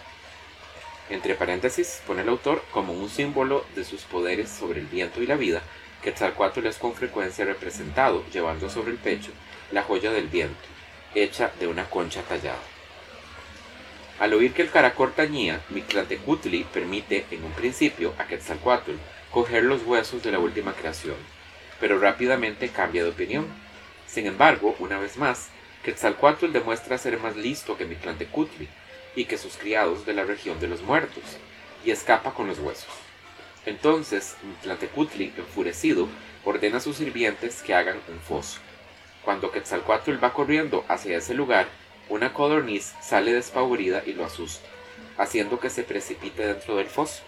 Entre 1.10 1.34
paréntesis, 1.34 2.00
pone 2.06 2.22
el 2.22 2.30
autor 2.30 2.64
como 2.72 2.94
un 2.94 3.10
símbolo 3.10 3.66
de 3.74 3.84
sus 3.84 4.04
poderes 4.04 4.48
sobre 4.48 4.80
el 4.80 4.86
viento 4.86 5.20
y 5.20 5.26
la 5.26 5.36
vida, 5.36 5.60
que 6.02 6.10
Quetzalcoatl 6.10 6.66
es 6.66 6.78
con 6.78 6.94
frecuencia 6.94 7.44
representado 7.44 8.24
llevando 8.32 8.70
sobre 8.70 8.92
el 8.92 8.96
pecho 8.96 9.30
la 9.72 9.82
joya 9.82 10.10
del 10.10 10.28
viento, 10.28 10.56
hecha 11.14 11.52
de 11.60 11.66
una 11.66 11.84
concha 11.84 12.22
tallada. 12.22 12.62
Al 14.20 14.32
oír 14.32 14.54
que 14.54 14.62
el 14.62 14.70
caracol 14.70 15.12
tañía, 15.12 15.60
Mictlantecutli 15.68 16.64
permite 16.64 17.26
en 17.30 17.44
un 17.44 17.52
principio 17.52 18.14
a 18.16 18.26
Quetzalcoatl 18.26 18.92
coger 19.30 19.64
los 19.64 19.82
huesos 19.82 20.22
de 20.22 20.32
la 20.32 20.38
última 20.38 20.72
creación, 20.72 21.16
pero 21.80 21.98
rápidamente 21.98 22.68
cambia 22.68 23.02
de 23.02 23.10
opinión. 23.10 23.46
Sin 24.06 24.26
embargo, 24.26 24.76
una 24.78 24.98
vez 24.98 25.16
más, 25.16 25.48
Quetzalcoatl 25.82 26.52
demuestra 26.52 26.98
ser 26.98 27.18
más 27.18 27.36
listo 27.36 27.76
que 27.76 27.86
Mictlantecutli 27.86 28.68
y 29.16 29.24
que 29.24 29.38
sus 29.38 29.56
criados 29.56 30.04
de 30.04 30.12
la 30.12 30.24
región 30.24 30.60
de 30.60 30.68
los 30.68 30.82
muertos, 30.82 31.24
y 31.84 31.90
escapa 31.90 32.34
con 32.34 32.46
los 32.46 32.58
huesos. 32.58 32.92
Entonces 33.66 34.36
Mictlantecutli, 34.42 35.32
enfurecido, 35.36 36.06
ordena 36.44 36.78
a 36.78 36.80
sus 36.80 36.96
sirvientes 36.96 37.62
que 37.62 37.74
hagan 37.74 37.98
un 38.08 38.20
foso. 38.20 38.60
Cuando 39.24 39.50
Quetzalcoatl 39.50 40.22
va 40.22 40.32
corriendo 40.32 40.84
hacia 40.88 41.16
ese 41.16 41.34
lugar, 41.34 41.66
una 42.08 42.32
codorniz 42.32 42.94
sale 43.02 43.32
despavorida 43.32 44.02
y 44.04 44.12
lo 44.14 44.24
asusta, 44.24 44.68
haciendo 45.16 45.60
que 45.60 45.70
se 45.70 45.82
precipite 45.82 46.46
dentro 46.46 46.76
del 46.76 46.88
foso. 46.88 47.22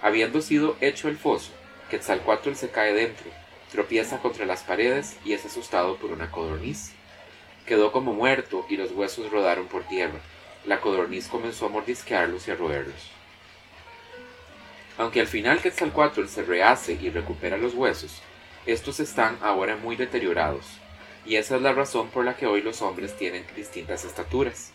Habiendo 0.00 0.42
sido 0.42 0.76
hecho 0.80 1.08
el 1.08 1.16
foso, 1.16 1.52
Quetzalcoatl 1.92 2.54
se 2.54 2.70
cae 2.70 2.94
dentro, 2.94 3.30
tropieza 3.70 4.16
contra 4.16 4.46
las 4.46 4.62
paredes 4.62 5.18
y 5.26 5.34
es 5.34 5.44
asustado 5.44 5.98
por 5.98 6.10
una 6.10 6.30
codorniz. 6.30 6.92
Quedó 7.66 7.92
como 7.92 8.14
muerto 8.14 8.64
y 8.70 8.78
los 8.78 8.92
huesos 8.92 9.30
rodaron 9.30 9.66
por 9.66 9.86
tierra. 9.86 10.18
La 10.64 10.80
codorniz 10.80 11.28
comenzó 11.28 11.66
a 11.66 11.68
mordisquearlos 11.68 12.48
y 12.48 12.50
a 12.50 12.54
roerlos. 12.54 13.10
Aunque 14.96 15.20
al 15.20 15.26
final 15.26 15.60
Quetzalcoatl 15.60 16.28
se 16.28 16.42
rehace 16.44 16.94
y 16.94 17.10
recupera 17.10 17.58
los 17.58 17.74
huesos, 17.74 18.22
estos 18.64 18.98
están 18.98 19.36
ahora 19.42 19.76
muy 19.76 19.94
deteriorados, 19.94 20.64
y 21.26 21.36
esa 21.36 21.56
es 21.56 21.62
la 21.62 21.74
razón 21.74 22.08
por 22.08 22.24
la 22.24 22.36
que 22.36 22.46
hoy 22.46 22.62
los 22.62 22.80
hombres 22.80 23.18
tienen 23.18 23.44
distintas 23.54 24.06
estaturas. 24.06 24.72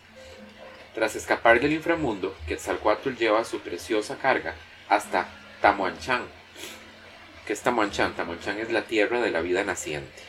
Tras 0.94 1.16
escapar 1.16 1.60
del 1.60 1.74
inframundo, 1.74 2.36
Quetzalcoatl 2.48 3.16
lleva 3.16 3.44
su 3.44 3.60
preciosa 3.62 4.18
carga 4.20 4.54
hasta 4.88 5.28
Tamuanchán. 5.62 6.37
¿Qué 7.48 7.54
es 7.54 7.62
Tamuanchán? 7.62 8.14
Tamuanchán 8.14 8.60
es 8.60 8.74
la 8.74 8.82
tierra 8.82 9.22
de 9.22 9.32
la 9.32 9.40
vida 9.40 9.64
naciente. 9.64 10.22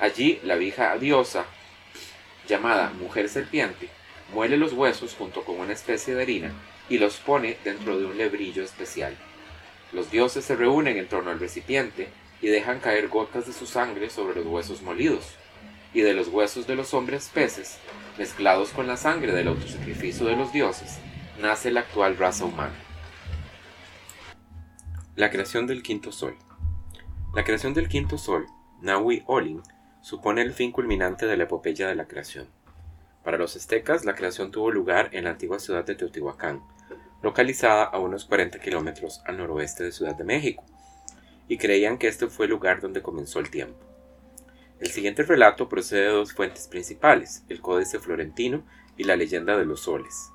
Allí 0.00 0.40
la 0.42 0.56
vieja 0.56 0.96
diosa, 0.96 1.44
llamada 2.48 2.94
mujer 2.98 3.28
serpiente, 3.28 3.90
muele 4.32 4.56
los 4.56 4.72
huesos 4.72 5.14
junto 5.14 5.44
con 5.44 5.60
una 5.60 5.74
especie 5.74 6.14
de 6.14 6.22
harina 6.22 6.52
y 6.88 6.96
los 6.96 7.18
pone 7.18 7.58
dentro 7.62 7.98
de 7.98 8.06
un 8.06 8.16
lebrillo 8.16 8.64
especial. 8.64 9.14
Los 9.92 10.10
dioses 10.10 10.46
se 10.46 10.56
reúnen 10.56 10.96
en 10.96 11.08
torno 11.08 11.30
al 11.30 11.38
recipiente 11.38 12.08
y 12.40 12.46
dejan 12.46 12.80
caer 12.80 13.08
gotas 13.08 13.46
de 13.46 13.52
su 13.52 13.66
sangre 13.66 14.08
sobre 14.08 14.36
los 14.36 14.46
huesos 14.46 14.80
molidos, 14.80 15.34
y 15.92 16.00
de 16.00 16.14
los 16.14 16.28
huesos 16.28 16.66
de 16.66 16.74
los 16.74 16.94
hombres 16.94 17.30
peces, 17.34 17.76
mezclados 18.16 18.70
con 18.70 18.86
la 18.86 18.96
sangre 18.96 19.32
del 19.32 19.48
autosacrificio 19.48 20.24
de 20.24 20.36
los 20.36 20.54
dioses, 20.54 20.96
nace 21.38 21.70
la 21.70 21.80
actual 21.80 22.16
raza 22.16 22.46
humana. 22.46 22.91
La 25.14 25.28
creación 25.28 25.66
del 25.66 25.82
quinto 25.82 26.10
sol. 26.10 26.38
La 27.34 27.44
creación 27.44 27.74
del 27.74 27.86
quinto 27.86 28.16
sol, 28.16 28.46
Nahui 28.80 29.22
Olin, 29.26 29.60
supone 30.00 30.40
el 30.40 30.54
fin 30.54 30.72
culminante 30.72 31.26
de 31.26 31.36
la 31.36 31.44
epopeya 31.44 31.86
de 31.86 31.94
la 31.94 32.08
creación. 32.08 32.48
Para 33.22 33.36
los 33.36 33.54
aztecas, 33.54 34.06
la 34.06 34.14
creación 34.14 34.50
tuvo 34.50 34.70
lugar 34.70 35.10
en 35.12 35.24
la 35.24 35.30
antigua 35.32 35.58
ciudad 35.58 35.84
de 35.84 35.96
Teotihuacán, 35.96 36.62
localizada 37.22 37.84
a 37.84 37.98
unos 37.98 38.24
40 38.24 38.58
kilómetros 38.60 39.20
al 39.26 39.36
noroeste 39.36 39.84
de 39.84 39.92
Ciudad 39.92 40.16
de 40.16 40.24
México, 40.24 40.64
y 41.46 41.58
creían 41.58 41.98
que 41.98 42.08
este 42.08 42.28
fue 42.28 42.46
el 42.46 42.52
lugar 42.52 42.80
donde 42.80 43.02
comenzó 43.02 43.38
el 43.38 43.50
tiempo. 43.50 43.84
El 44.80 44.88
siguiente 44.88 45.24
relato 45.24 45.68
procede 45.68 46.06
de 46.06 46.08
dos 46.08 46.32
fuentes 46.32 46.68
principales, 46.68 47.44
el 47.50 47.60
Códice 47.60 47.98
Florentino 47.98 48.64
y 48.96 49.04
la 49.04 49.16
leyenda 49.16 49.58
de 49.58 49.66
los 49.66 49.82
soles. 49.82 50.30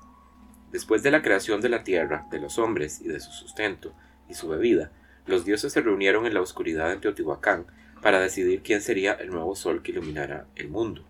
Después 0.70 1.02
de 1.02 1.10
la 1.10 1.20
creación 1.20 1.60
de 1.60 1.68
la 1.68 1.82
tierra, 1.82 2.28
de 2.30 2.38
los 2.38 2.60
hombres 2.60 3.00
y 3.00 3.08
de 3.08 3.18
su 3.18 3.32
sustento 3.32 3.92
y 4.28 4.34
su 4.34 4.48
bebida, 4.48 4.90
los 5.26 5.44
dioses 5.44 5.72
se 5.72 5.80
reunieron 5.80 6.26
en 6.26 6.34
la 6.34 6.40
oscuridad 6.40 6.92
en 6.92 7.00
Teotihuacán 7.00 7.66
para 8.00 8.20
decidir 8.20 8.62
quién 8.62 8.80
sería 8.80 9.12
el 9.12 9.30
nuevo 9.30 9.54
sol 9.54 9.82
que 9.82 9.92
iluminara 9.92 10.46
el 10.56 10.68
mundo. 10.68 11.04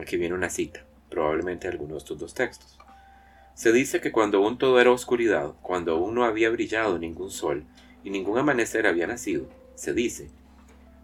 Aquí 0.00 0.16
viene 0.16 0.34
una 0.34 0.50
cita, 0.50 0.84
probablemente 1.08 1.68
alguno 1.68 1.92
de 1.92 1.98
estos 1.98 2.18
dos 2.18 2.34
textos. 2.34 2.78
Se 3.54 3.72
dice 3.72 4.00
que 4.00 4.10
cuando 4.10 4.38
aún 4.38 4.58
todo 4.58 4.80
era 4.80 4.90
oscuridad, 4.90 5.54
cuando 5.62 5.92
aún 5.92 6.14
no 6.14 6.24
había 6.24 6.50
brillado 6.50 6.98
ningún 6.98 7.30
sol 7.30 7.64
y 8.02 8.10
ningún 8.10 8.38
amanecer 8.38 8.86
había 8.86 9.06
nacido, 9.06 9.48
se 9.76 9.92
dice, 9.92 10.30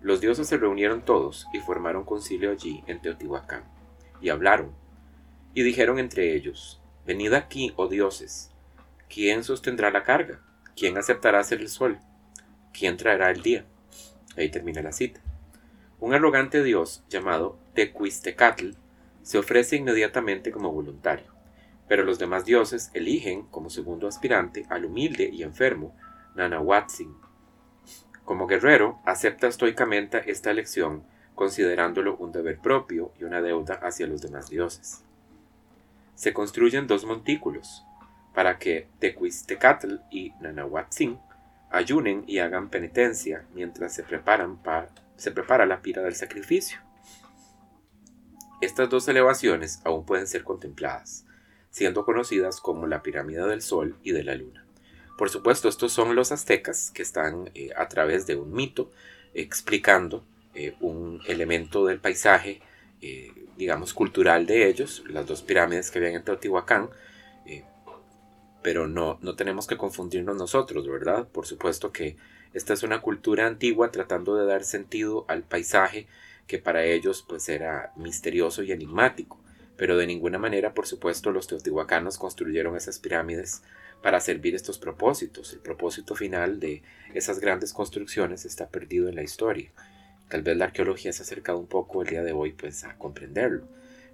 los 0.03 0.21
dioses 0.21 0.49
se 0.49 0.57
reunieron 0.57 1.05
todos 1.05 1.47
y 1.53 1.61
formaron 1.61 2.05
concilio 2.05 2.51
allí 2.51 2.83
en 2.87 3.01
Teotihuacán, 3.01 3.63
y 4.21 4.31
hablaron, 4.31 4.73
y 5.55 5.63
dijeron 5.63 5.99
entre 5.99 6.35
ellos, 6.35 6.81
Venid 7.07 7.33
aquí, 7.35 7.73
oh 7.77 7.87
dioses, 7.87 8.51
¿quién 9.09 9.45
sostendrá 9.45 9.91
la 9.91 10.03
carga? 10.03 10.41
¿Quién 10.81 10.97
aceptará 10.97 11.45
ser 11.45 11.61
el 11.61 11.69
sol? 11.69 11.99
¿Quién 12.73 12.97
traerá 12.97 13.31
el 13.31 13.43
día? 13.43 13.67
Ahí 14.39 14.49
termina 14.49 14.81
la 14.81 14.93
cita. 14.93 15.21
Un 15.99 16.15
arrogante 16.15 16.63
dios 16.63 17.05
llamado 17.11 17.59
Tecuistecatl 17.75 18.71
se 19.23 19.37
ofrece 19.37 19.77
inmediatamente 19.77 20.51
como 20.51 20.73
voluntario, 20.73 21.27
pero 21.87 22.03
los 22.03 22.19
demás 22.19 22.47
dioses 22.47 22.91
eligen 22.95 23.43
como 23.43 23.69
segundo 23.69 24.09
aspirante 24.09 24.65
al 24.71 24.87
humilde 24.87 25.29
y 25.31 25.43
enfermo 25.43 25.95
Nanahuatzin. 26.35 27.15
Como 28.25 28.47
guerrero, 28.47 29.01
acepta 29.05 29.49
estoicamente 29.49 30.31
esta 30.31 30.51
elección, 30.51 31.05
considerándolo 31.35 32.17
un 32.17 32.33
deber 32.33 32.59
propio 32.59 33.13
y 33.21 33.25
una 33.25 33.43
deuda 33.43 33.75
hacia 33.83 34.07
los 34.07 34.23
demás 34.23 34.49
dioses. 34.49 35.05
Se 36.15 36.33
construyen 36.33 36.87
dos 36.87 37.05
montículos, 37.05 37.85
para 38.35 38.59
que 38.59 38.89
Tecuistecatl 38.99 39.97
y 40.11 40.33
Nanahuatzin 40.41 41.19
ayunen 41.71 42.25
y 42.27 42.39
hagan 42.39 42.69
penitencia 42.69 43.45
mientras 43.55 43.95
se, 43.95 44.03
preparan 44.03 44.63
para, 44.63 44.89
se 45.17 45.31
prepara 45.31 45.67
la 45.67 45.83
pira 45.83 46.03
del 46.03 46.15
sacrificio. 46.15 46.79
Estas 48.61 48.91
dos 48.91 49.09
elevaciones 49.09 49.81
aún 49.85 50.05
pueden 50.05 50.27
ser 50.27 50.45
contempladas. 50.45 51.25
siendo 51.73 52.05
conocidas 52.05 52.61
como 52.61 52.89
la 52.89 53.01
pirámide 53.01 53.47
del 53.47 53.63
Sol 53.63 53.97
y 54.03 54.11
de 54.11 54.25
la 54.25 54.35
Luna. 54.35 54.67
Por 55.17 55.31
supuesto, 55.31 55.69
estos 55.69 55.93
son 55.93 56.17
los 56.17 56.33
aztecas 56.33 56.91
que 56.91 57.03
están 57.03 57.49
eh, 57.55 57.71
a 57.77 57.87
través 57.87 58.27
de 58.27 58.35
un 58.35 58.53
mito 58.53 58.91
explicando 59.35 60.25
eh, 60.57 60.75
un 60.81 61.21
elemento 61.29 61.87
del 61.87 62.01
paisaje, 62.01 62.61
eh, 63.01 63.33
digamos, 63.57 63.95
cultural 63.95 64.47
de 64.47 64.67
ellos, 64.67 65.05
las 65.09 65.27
dos 65.27 65.43
pirámides 65.43 65.93
que 65.93 66.01
habían 66.01 66.15
en 66.15 66.25
Teotihuacán, 66.25 66.91
pero 68.63 68.89
no, 68.89 69.19
no 69.23 69.37
tenemos 69.37 69.67
que 69.67 69.77
confundirnos 69.77 70.37
nosotros, 70.37 70.89
¿verdad? 70.89 71.27
Por 71.29 71.47
supuesto 71.47 71.93
que 71.93 72.17
esta 72.53 72.73
es 72.73 72.83
una 72.83 73.01
cultura 73.01 73.47
antigua 73.47 73.91
tratando 73.91 74.37
de 74.37 74.47
dar 74.47 74.65
sentido 74.65 75.25
al 75.29 75.43
paisaje 75.43 76.07
que 76.47 76.59
para 76.59 76.85
ellos 76.85 77.25
pues 77.27 77.49
era 77.49 77.93
misterioso 77.97 78.63
y 78.63 78.73
enigmático, 78.73 79.39
pero 79.77 79.97
de 79.97 80.07
ninguna 80.07 80.39
manera, 80.39 80.75
por 80.75 80.87
supuesto, 80.87 81.31
los 81.31 81.47
teotihuacanos 81.47 82.19
construyeron 82.19 82.77
esas 82.77 82.99
pirámides 82.99 83.63
para 84.03 84.21
servir 84.21 84.55
estos 84.55 84.79
propósitos. 84.79 85.53
El 85.53 85.61
propósito 85.61 86.15
final 86.15 86.59
de 86.59 86.83
esas 87.15 87.39
grandes 87.39 87.73
construcciones 87.73 88.45
está 88.45 88.69
perdido 88.69 89.09
en 89.09 89.15
la 89.15 89.23
historia. 89.23 89.71
Tal 90.29 90.43
vez 90.43 90.57
la 90.57 90.67
arqueología 90.67 91.13
se 91.13 91.23
ha 91.23 91.25
acercado 91.25 91.59
un 91.59 91.67
poco 91.67 92.03
el 92.03 92.09
día 92.09 92.23
de 92.23 92.33
hoy 92.33 92.53
pues 92.53 92.85
a 92.85 92.97
comprenderlo, 92.97 93.69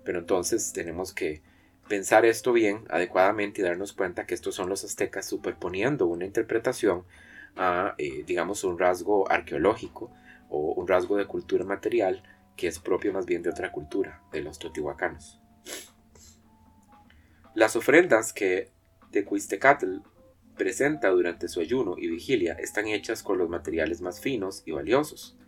pero 0.04 0.18
entonces 0.18 0.72
tenemos 0.72 1.12
que 1.12 1.40
pensar 1.88 2.24
esto 2.24 2.52
bien, 2.52 2.84
adecuadamente 2.90 3.60
y 3.60 3.64
darnos 3.64 3.92
cuenta 3.92 4.26
que 4.26 4.34
estos 4.34 4.54
son 4.54 4.68
los 4.68 4.84
aztecas 4.84 5.26
superponiendo 5.26 6.06
una 6.06 6.24
interpretación 6.24 7.04
a, 7.56 7.94
eh, 7.98 8.24
digamos, 8.26 8.64
un 8.64 8.78
rasgo 8.78 9.30
arqueológico 9.30 10.10
o 10.48 10.72
un 10.72 10.86
rasgo 10.86 11.16
de 11.16 11.26
cultura 11.26 11.64
material 11.64 12.22
que 12.56 12.68
es 12.68 12.78
propio 12.78 13.12
más 13.12 13.26
bien 13.26 13.42
de 13.42 13.50
otra 13.50 13.70
cultura, 13.70 14.22
de 14.32 14.40
los 14.40 14.58
teotihuacanos. 14.58 15.40
Las 17.54 17.76
ofrendas 17.76 18.32
que 18.32 18.70
Tecuistecatl 19.12 19.98
presenta 20.56 21.08
durante 21.10 21.48
su 21.48 21.60
ayuno 21.60 21.96
y 21.98 22.08
vigilia 22.08 22.54
están 22.54 22.86
hechas 22.86 23.22
con 23.22 23.38
los 23.38 23.48
materiales 23.48 24.00
más 24.00 24.20
finos 24.20 24.62
y 24.66 24.72
valiosos. 24.72 25.38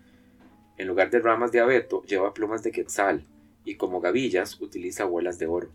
En 0.77 0.87
lugar 0.87 1.11
de 1.11 1.19
ramas 1.19 1.51
de 1.51 1.61
abeto, 1.61 2.03
lleva 2.05 2.35
plumas 2.35 2.63
de 2.63 2.71
quetzal 2.71 3.27
y 3.65 3.77
como 3.77 4.01
gavillas 4.01 4.61
utiliza 4.61 5.05
bolas 5.05 5.39
de 5.39 5.47
oro. 5.47 5.73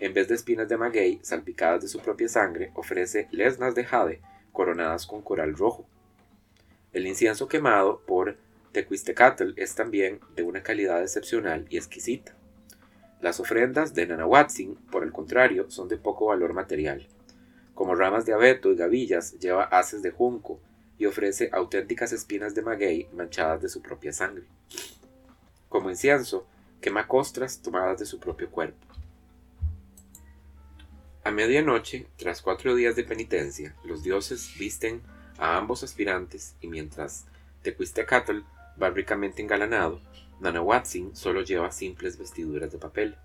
En 0.00 0.14
vez 0.14 0.28
de 0.28 0.34
espinas 0.34 0.66
de 0.66 0.78
maguey 0.78 1.20
salpicadas 1.22 1.82
de 1.82 1.88
su 1.88 2.00
propia 2.00 2.26
sangre, 2.26 2.72
ofrece 2.74 3.28
lesnas 3.32 3.74
de 3.74 3.84
jade 3.84 4.22
coronadas 4.50 5.06
con 5.06 5.20
coral 5.20 5.54
rojo. 5.54 5.86
El 6.94 7.06
incienso 7.06 7.48
quemado 7.48 8.00
por 8.06 8.38
Tecuistecatl 8.72 9.52
es 9.56 9.74
también 9.74 10.20
de 10.34 10.42
una 10.42 10.62
calidad 10.62 11.02
excepcional 11.02 11.66
y 11.68 11.76
exquisita. 11.76 12.34
Las 13.20 13.40
ofrendas 13.40 13.92
de 13.92 14.06
Nanahuatzin, 14.06 14.76
por 14.90 15.04
el 15.04 15.12
contrario, 15.12 15.70
son 15.70 15.88
de 15.88 15.98
poco 15.98 16.26
valor 16.26 16.54
material. 16.54 17.06
Como 17.74 17.94
ramas 17.94 18.24
de 18.24 18.32
abeto 18.32 18.72
y 18.72 18.76
gavillas, 18.76 19.38
lleva 19.38 19.64
haces 19.64 20.00
de 20.00 20.10
junco 20.10 20.60
y 20.96 21.04
ofrece 21.04 21.50
auténticas 21.52 22.12
espinas 22.12 22.54
de 22.54 22.62
maguey 22.62 23.08
manchadas 23.12 23.60
de 23.60 23.68
su 23.68 23.82
propia 23.82 24.14
sangre. 24.14 24.44
Como 25.68 25.90
incienso, 25.90 26.46
quema 26.80 27.06
costras 27.06 27.60
tomadas 27.60 27.98
de 27.98 28.06
su 28.06 28.18
propio 28.18 28.50
cuerpo. 28.50 28.89
A 31.22 31.30
medianoche, 31.30 32.06
tras 32.16 32.40
cuatro 32.40 32.74
días 32.74 32.96
de 32.96 33.04
penitencia, 33.04 33.76
los 33.84 34.02
dioses 34.02 34.54
visten 34.58 35.02
a 35.38 35.58
ambos 35.58 35.82
aspirantes 35.82 36.54
y 36.62 36.68
mientras 36.68 37.26
Tecuistecatl 37.62 38.38
va 38.82 38.88
ricamente 38.88 39.42
engalanado, 39.42 40.00
Nanahuatzin 40.40 41.14
solo 41.14 41.42
lleva 41.42 41.72
simples 41.72 42.18
vestiduras 42.18 42.72
de 42.72 42.78
papel. 42.78 43.16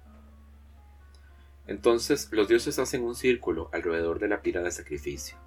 Entonces 1.67 2.27
los 2.31 2.49
dioses 2.49 2.79
hacen 2.79 3.01
un 3.01 3.15
círculo 3.15 3.69
alrededor 3.71 4.19
de 4.19 4.27
la 4.27 4.41
pira 4.41 4.62
de 4.62 4.71
sacrificio, 4.71 5.38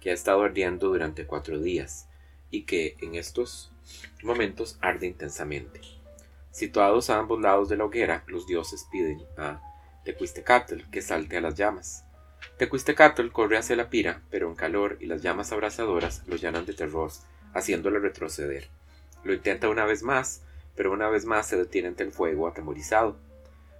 que 0.00 0.10
ha 0.10 0.14
estado 0.14 0.44
ardiendo 0.44 0.86
durante 0.88 1.26
cuatro 1.26 1.58
días, 1.58 2.08
y 2.52 2.62
que 2.62 2.96
en 3.00 3.16
estos 3.16 3.72
momentos 4.22 4.78
arde 4.80 5.08
intensamente. 5.08 5.80
Situados 6.52 7.10
a 7.10 7.18
ambos 7.18 7.40
lados 7.40 7.68
de 7.68 7.76
la 7.76 7.84
hoguera, 7.84 8.22
los 8.28 8.46
dioses 8.46 8.86
piden 8.92 9.20
a 9.36 9.60
Tecuistecatl 10.06 10.82
que 10.92 11.02
salte 11.02 11.36
a 11.36 11.40
las 11.40 11.56
llamas. 11.56 12.04
Tecuistecatl 12.58 13.32
corre 13.32 13.58
hacia 13.58 13.74
la 13.74 13.90
pira, 13.90 14.22
pero 14.30 14.48
en 14.48 14.54
calor 14.54 14.98
y 15.00 15.06
las 15.06 15.20
llamas 15.20 15.50
abrasadoras 15.50 16.22
lo 16.28 16.36
llenan 16.36 16.64
de 16.64 16.74
terror, 16.74 17.10
haciéndolo 17.54 17.98
retroceder. 17.98 18.68
Lo 19.24 19.34
intenta 19.34 19.68
una 19.68 19.84
vez 19.84 20.04
más, 20.04 20.42
pero 20.76 20.92
una 20.92 21.08
vez 21.08 21.24
más 21.24 21.48
se 21.48 21.56
detiene 21.56 21.88
ante 21.88 22.04
el 22.04 22.12
fuego 22.12 22.46
atemorizado. 22.46 23.16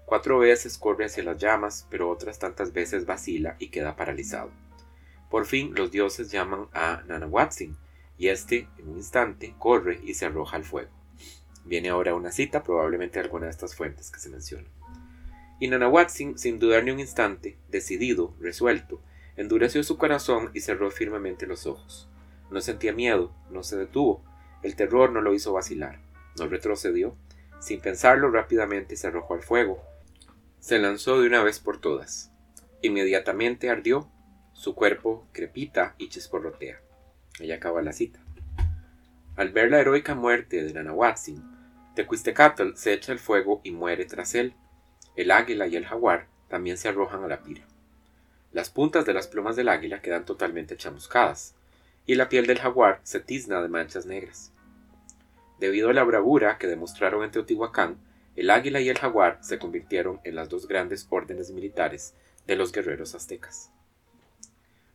Cuatro 0.04 0.40
veces 0.40 0.78
corre 0.78 1.04
hacia 1.04 1.22
las 1.22 1.38
llamas, 1.38 1.86
pero 1.90 2.10
otras 2.10 2.40
tantas 2.40 2.72
veces 2.72 3.06
vacila 3.06 3.54
y 3.60 3.68
queda 3.68 3.94
paralizado. 3.94 4.50
Por 5.30 5.46
fin 5.46 5.76
los 5.76 5.92
dioses 5.92 6.32
llaman 6.32 6.66
a 6.72 7.04
Nanahuatzin, 7.06 7.76
y 8.18 8.28
éste, 8.28 8.66
en 8.78 8.88
un 8.88 8.96
instante, 8.96 9.54
corre 9.60 10.00
y 10.02 10.14
se 10.14 10.26
arroja 10.26 10.56
al 10.56 10.64
fuego. 10.64 10.90
Viene 11.64 11.90
ahora 11.90 12.16
una 12.16 12.32
cita, 12.32 12.64
probablemente 12.64 13.20
alguna 13.20 13.44
de 13.44 13.52
estas 13.52 13.76
fuentes 13.76 14.10
que 14.10 14.18
se 14.18 14.28
mencionan. 14.28 14.72
Y 15.58 15.68
Nanahuatzin, 15.68 16.38
sin 16.38 16.58
dudar 16.58 16.84
ni 16.84 16.90
un 16.90 17.00
instante, 17.00 17.58
decidido, 17.68 18.34
resuelto, 18.40 19.00
endureció 19.36 19.82
su 19.82 19.96
corazón 19.96 20.50
y 20.54 20.60
cerró 20.60 20.90
firmemente 20.90 21.46
los 21.46 21.66
ojos. 21.66 22.08
No 22.50 22.60
sentía 22.60 22.92
miedo, 22.92 23.34
no 23.50 23.62
se 23.62 23.76
detuvo, 23.76 24.22
el 24.62 24.76
terror 24.76 25.12
no 25.12 25.20
lo 25.20 25.34
hizo 25.34 25.52
vacilar, 25.52 26.00
no 26.38 26.46
retrocedió, 26.46 27.16
sin 27.60 27.80
pensarlo 27.80 28.30
rápidamente 28.30 28.96
se 28.96 29.06
arrojó 29.06 29.34
al 29.34 29.42
fuego, 29.42 29.82
se 30.60 30.78
lanzó 30.78 31.20
de 31.20 31.26
una 31.26 31.42
vez 31.42 31.58
por 31.58 31.80
todas. 31.80 32.32
Inmediatamente 32.82 33.70
ardió, 33.70 34.10
su 34.52 34.74
cuerpo 34.74 35.28
crepita 35.32 35.94
y 35.98 36.08
chisporrotea. 36.08 36.80
Ella 37.40 37.56
acaba 37.56 37.82
la 37.82 37.92
cita. 37.92 38.20
Al 39.36 39.52
ver 39.52 39.70
la 39.70 39.80
heroica 39.80 40.14
muerte 40.14 40.62
de 40.62 40.72
Nanahuatzin, 40.72 41.42
Tecuistecatl 41.94 42.74
se 42.74 42.92
echa 42.92 43.12
al 43.12 43.18
fuego 43.18 43.60
y 43.64 43.70
muere 43.70 44.06
tras 44.06 44.34
él, 44.34 44.54
el 45.16 45.30
águila 45.30 45.66
y 45.66 45.76
el 45.76 45.86
jaguar 45.86 46.26
también 46.48 46.76
se 46.76 46.88
arrojan 46.88 47.24
a 47.24 47.28
la 47.28 47.42
pira. 47.42 47.62
Las 48.52 48.70
puntas 48.70 49.04
de 49.04 49.14
las 49.14 49.26
plumas 49.26 49.56
del 49.56 49.68
águila 49.68 50.00
quedan 50.00 50.24
totalmente 50.24 50.76
chamuscadas, 50.76 51.54
y 52.06 52.14
la 52.14 52.28
piel 52.28 52.46
del 52.46 52.58
jaguar 52.58 53.00
se 53.02 53.20
tizna 53.20 53.60
de 53.60 53.68
manchas 53.68 54.06
negras. 54.06 54.52
Debido 55.58 55.90
a 55.90 55.92
la 55.92 56.04
bravura 56.04 56.58
que 56.58 56.66
demostraron 56.66 57.24
en 57.24 57.30
Teotihuacán, 57.30 57.98
el 58.36 58.50
águila 58.50 58.80
y 58.80 58.88
el 58.88 58.98
jaguar 58.98 59.38
se 59.40 59.58
convirtieron 59.58 60.20
en 60.24 60.34
las 60.34 60.48
dos 60.48 60.68
grandes 60.68 61.06
órdenes 61.10 61.50
militares 61.50 62.14
de 62.46 62.56
los 62.56 62.70
guerreros 62.72 63.14
aztecas. 63.14 63.70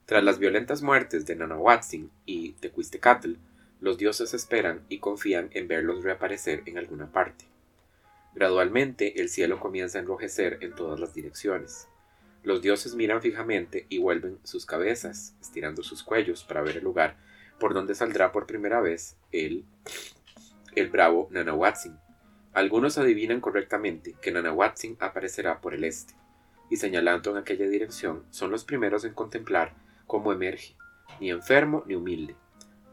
Tras 0.06 0.24
las 0.24 0.40
violentas 0.40 0.82
muertes 0.82 1.26
de 1.26 1.36
Nanahuatzin 1.36 2.12
y 2.26 2.54
Tecuistecatl, 2.54 3.34
los 3.80 3.98
dioses 3.98 4.34
esperan 4.34 4.86
y 4.90 5.00
confían 5.00 5.50
en 5.54 5.68
verlos 5.68 6.04
reaparecer 6.04 6.62
en 6.66 6.78
alguna 6.78 7.12
parte. 7.12 7.51
Gradualmente 8.34 9.22
el 9.22 9.30
cielo 9.30 9.60
comienza 9.60 9.98
a 9.98 10.02
enrojecer 10.02 10.60
en 10.62 10.74
todas 10.74 11.00
las 11.00 11.14
direcciones. 11.14 11.88
Los 12.44 12.62
dioses 12.62 12.96
miran 12.96 13.22
fijamente 13.22 13.86
y 13.90 14.00
vuelven 14.00 14.40
sus 14.44 14.66
cabezas, 14.66 15.36
estirando 15.42 15.84
sus 15.84 16.04
cuellos 16.04 16.44
para 16.44 16.62
ver 16.62 16.78
el 16.78 16.84
lugar 16.84 17.18
por 17.60 17.76
donde 17.76 17.94
saldrá 17.94 18.32
por 18.32 18.48
primera 18.48 18.82
vez 18.82 19.18
el, 19.32 19.66
el 20.76 20.90
bravo 20.90 21.28
Nanahuatzin. 21.30 21.96
Algunos 22.54 22.98
adivinan 22.98 23.40
correctamente 23.40 24.16
que 24.20 24.32
Nanahuatzin 24.32 24.98
aparecerá 25.00 25.62
por 25.62 25.76
el 25.76 25.84
este, 25.84 26.16
y 26.72 26.78
señalando 26.78 27.30
en 27.30 27.38
aquella 27.38 27.68
dirección 27.68 28.26
son 28.32 28.50
los 28.50 28.64
primeros 28.66 29.06
en 29.06 29.14
contemplar 29.14 29.76
cómo 30.08 30.34
emerge, 30.34 30.76
ni 31.20 31.30
enfermo 31.30 31.84
ni 31.86 31.94
humilde. 31.94 32.36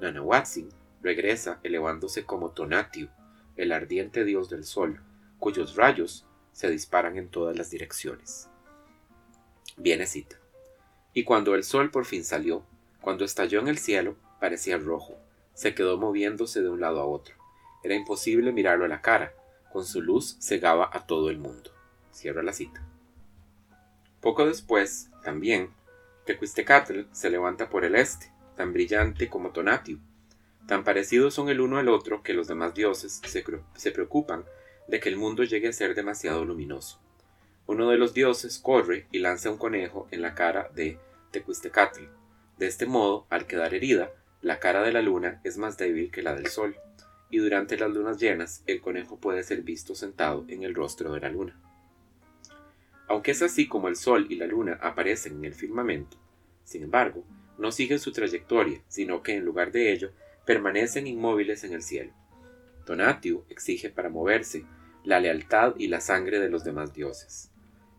Nanahuatzin 0.01 0.69
regresa 1.01 1.61
elevándose 1.63 2.25
como 2.25 2.51
Tonatiuh, 2.51 3.09
el 3.57 3.73
ardiente 3.73 4.25
dios 4.25 4.51
del 4.51 4.65
sol, 4.65 5.01
cuyos 5.39 5.77
rayos 5.77 6.27
se 6.53 6.71
disparan 6.71 7.17
en 7.17 7.29
todas 7.29 7.57
las 7.57 7.71
direcciones. 7.71 8.49
Viene 9.77 10.07
cita. 10.07 10.37
Y 11.15 11.25
cuando 11.25 11.55
el 11.55 11.65
sol 11.65 11.91
por 11.91 12.05
fin 12.05 12.25
salió, 12.25 12.65
cuando 13.01 13.25
estalló 13.25 13.61
en 13.61 13.69
el 13.69 13.79
cielo, 13.79 14.17
parecía 14.41 14.77
rojo, 14.79 15.17
se 15.55 15.75
quedó 15.75 15.99
moviéndose 15.99 16.63
de 16.63 16.69
un 16.69 16.81
lado 16.81 17.01
a 17.01 17.07
otro. 17.07 17.35
Era 17.83 17.95
imposible 17.95 18.53
mirarlo 18.53 18.85
a 18.85 18.89
la 18.89 19.01
cara, 19.01 19.35
con 19.73 19.85
su 19.85 20.03
luz 20.03 20.37
cegaba 20.41 20.91
a 20.93 21.07
todo 21.07 21.31
el 21.31 21.39
mundo. 21.39 21.71
Cierra 22.11 22.43
la 22.43 22.53
cita. 22.53 22.85
Poco 24.21 24.47
después, 24.47 25.11
también, 25.23 25.71
Tecuistecatl 26.27 27.03
se 27.13 27.31
levanta 27.31 27.71
por 27.71 27.85
el 27.85 27.95
este, 27.95 28.33
tan 28.57 28.73
brillante 28.73 29.29
como 29.29 29.51
Tonatiuh. 29.51 30.01
Tan 30.67 30.85
parecidos 30.85 31.35
son 31.35 31.49
el 31.49 31.61
uno 31.61 31.79
al 31.79 31.89
otro 31.89 32.23
que 32.23 32.35
los 32.35 32.49
demás 32.49 32.75
dioses 32.75 33.21
se, 33.25 33.45
se 33.77 33.91
preocupan 33.93 34.45
de 34.89 35.01
que 35.01 35.09
el 35.09 35.17
mundo 35.17 35.45
llegue 35.45 35.69
a 35.69 35.73
ser 35.73 35.95
demasiado 35.95 36.45
luminoso. 36.45 36.99
Uno 37.67 37.91
de 37.91 37.99
los 37.99 38.15
dioses 38.15 38.59
corre 38.59 39.07
y 39.13 39.19
lanza 39.19 39.51
un 39.51 39.59
conejo 39.59 40.09
en 40.11 40.23
la 40.23 40.35
cara 40.35 40.71
de 40.75 40.99
Tecuistecatl. 41.31 42.05
De 42.59 42.67
este 42.67 42.87
modo, 42.87 43.27
al 43.31 43.47
quedar 43.47 43.75
herida, 43.75 44.11
la 44.43 44.59
cara 44.59 44.83
de 44.83 44.93
la 44.93 45.03
luna 45.03 45.41
es 45.45 45.59
más 45.59 45.77
débil 45.77 46.11
que 46.11 46.23
la 46.23 46.35
del 46.35 46.49
sol, 46.49 46.77
y 47.31 47.39
durante 47.39 47.77
las 47.77 47.91
lunas 47.91 48.19
llenas 48.19 48.63
el 48.67 48.81
conejo 48.81 49.19
puede 49.19 49.43
ser 49.43 49.63
visto 49.63 49.95
sentado 49.95 50.45
en 50.49 50.63
el 50.65 50.75
rostro 50.75 51.13
de 51.13 51.21
la 51.21 51.29
luna. 51.29 51.61
Aunque 53.09 53.31
es 53.31 53.43
así 53.43 53.67
como 53.67 53.89
el 53.89 53.97
Sol 53.97 54.27
y 54.29 54.37
la 54.37 54.47
Luna 54.47 54.79
aparecen 54.83 55.37
en 55.37 55.47
el 55.47 55.55
firmamento, 55.55 56.19
sin 56.63 56.83
embargo, 56.83 57.25
no 57.57 57.73
siguen 57.73 57.99
su 57.99 58.13
trayectoria, 58.13 58.83
sino 58.87 59.23
que 59.23 59.35
en 59.35 59.45
lugar 59.45 59.73
de 59.73 59.93
ello 59.93 60.13
permanecen 60.45 61.07
inmóviles 61.07 61.65
en 61.65 61.73
el 61.73 61.83
cielo. 61.83 62.13
Donatio 62.85 63.45
exige 63.49 63.89
para 63.89 64.11
moverse 64.11 64.65
la 65.09 65.21
lealtad 65.21 65.73
y 65.79 65.89
la 65.89 66.03
sangre 66.03 66.39
de 66.39 66.51
los 66.51 66.65
demás 66.65 66.93
dioses. 66.93 67.51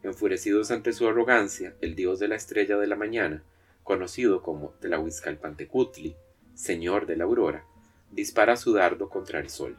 Enfurecidos 0.04 0.69
ante 0.69 0.93
su 0.93 1.08
arrogancia, 1.08 1.74
el 1.82 1.95
dios 1.95 2.19
de 2.19 2.28
la 2.28 2.36
estrella 2.36 2.78
de 2.78 2.86
la 2.86 2.95
mañana, 2.95 3.41
conocido 3.84 4.43
como 4.43 4.76
Tlahuizcalpantecutli, 4.80 6.15
señor 6.54 7.08
de 7.08 7.17
la 7.17 7.24
aurora, 7.24 7.65
dispara 8.12 8.56
su 8.58 8.74
dardo 8.74 9.10
contra 9.10 9.39
el 9.39 9.50
sol. 9.50 9.76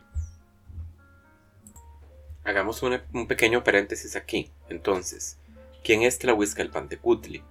Hagamos 2.42 2.82
un 2.82 3.28
pequeño 3.28 3.62
paréntesis 3.62 4.16
aquí. 4.16 4.50
Entonces, 4.68 5.38
¿quién 5.84 6.02
es 6.02 6.18
Tlahuizcalpantecutli? 6.18 7.44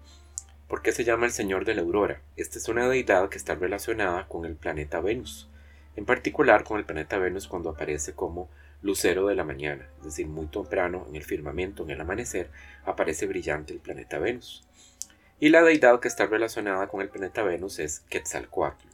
¿Por 0.68 0.82
qué 0.82 0.92
se 0.92 1.06
llama 1.06 1.26
el 1.26 1.32
Señor 1.32 1.64
de 1.64 1.76
la 1.76 1.84
Aurora? 1.84 2.22
Esta 2.36 2.58
es 2.58 2.68
una 2.68 2.90
deidad 2.90 3.30
que 3.30 3.38
está 3.38 3.56
relacionada 3.56 4.28
con 4.28 4.44
el 4.44 4.56
planeta 4.56 5.00
Venus, 5.00 5.48
en 5.96 6.04
particular 6.04 6.66
con 6.66 6.80
el 6.80 6.86
planeta 6.86 7.18
Venus 7.18 7.48
cuando 7.48 7.70
aparece 7.70 8.14
como 8.14 8.50
lucero 8.82 9.28
de 9.28 9.36
la 9.36 9.44
mañana, 9.44 9.90
es 10.00 10.06
decir, 10.06 10.28
muy 10.28 10.48
temprano 10.48 11.06
en 11.10 11.16
el 11.16 11.24
firmamento, 11.24 11.84
en 11.84 11.92
el 11.92 12.02
amanecer, 12.02 12.50
aparece 12.86 13.28
brillante 13.28 13.74
el 13.74 13.80
planeta 13.80 14.20
Venus. 14.20 14.66
Y 15.40 15.50
la 15.50 15.64
deidad 15.64 16.00
que 16.00 16.08
está 16.08 16.26
relacionada 16.26 16.88
con 16.88 17.02
el 17.02 17.10
planeta 17.10 17.44
Venus 17.44 17.80
es 17.80 18.02
Quetzalcoatl. 18.10 18.88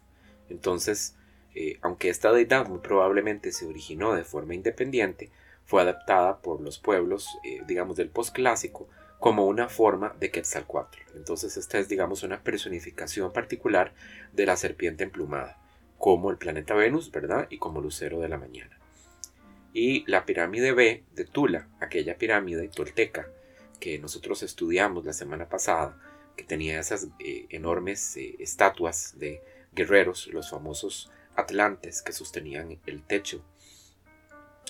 Entonces, 0.50 1.16
eh, 1.56 1.80
aunque 1.82 2.10
esta 2.10 2.32
deidad 2.32 2.68
muy 2.68 2.80
probablemente 2.80 3.52
se 3.52 3.66
originó 3.66 4.14
de 4.14 4.24
forma 4.24 4.54
independiente, 4.54 5.32
fue 5.66 5.82
adaptada 5.82 6.42
por 6.42 6.62
los 6.62 6.78
pueblos, 6.78 7.28
eh, 7.44 7.62
digamos, 7.68 7.96
del 7.96 8.10
posclásico 8.10 8.88
como 9.20 9.46
una 9.46 9.70
forma 9.70 10.16
de 10.20 10.30
Quetzalcoatl. 10.30 11.00
Entonces 11.16 11.58
esta 11.58 11.80
es, 11.80 11.90
digamos, 11.90 12.24
una 12.24 12.44
personificación 12.44 13.34
particular 13.34 13.94
de 14.34 14.46
la 14.46 14.56
serpiente 14.56 15.04
emplumada, 15.04 15.58
como 15.98 16.30
el 16.30 16.38
planeta 16.38 16.76
Venus, 16.76 17.12
¿verdad? 17.12 17.48
Y 17.50 17.58
como 17.58 17.82
lucero 17.82 18.20
de 18.20 18.30
la 18.30 18.38
mañana. 18.38 18.78
Y 19.76 20.10
la 20.10 20.26
pirámide 20.26 20.72
B 20.72 21.04
de 21.16 21.26
Tula, 21.26 21.68
aquella 21.82 22.18
pirámide 22.18 22.70
tolteca 22.70 23.28
que 23.82 24.00
nosotros 24.00 24.42
estudiamos 24.42 25.04
la 25.04 25.12
semana 25.12 25.50
pasada, 25.50 26.02
que 26.38 26.46
tenía 26.46 26.80
esas 26.80 27.10
eh, 27.20 27.46
enormes 27.50 28.16
eh, 28.16 28.38
estatuas 28.40 29.20
de 29.20 29.42
guerreros, 29.74 30.28
los 30.28 30.50
famosos 30.50 31.12
atlantes 31.36 32.02
que 32.02 32.14
sostenían 32.14 32.80
el 32.86 33.04
techo 33.04 33.44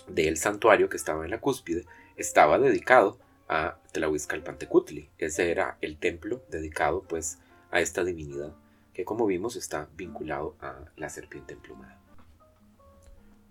del 0.07 0.37
santuario 0.37 0.89
que 0.89 0.97
estaba 0.97 1.23
en 1.23 1.29
la 1.29 1.39
cúspide, 1.39 1.85
estaba 2.15 2.57
dedicado 2.57 3.19
a 3.47 3.77
Tlahuizcalpantecutli. 3.91 5.11
Ese 5.19 5.51
era 5.51 5.77
el 5.81 5.97
templo 5.97 6.41
dedicado 6.49 7.03
pues 7.03 7.37
a 7.69 7.79
esta 7.79 8.03
divinidad 8.03 8.55
que 8.91 9.05
como 9.05 9.27
vimos 9.27 9.55
está 9.55 9.87
vinculado 9.95 10.55
a 10.61 10.83
la 10.95 11.09
serpiente 11.09 11.53
emplumada. 11.53 12.04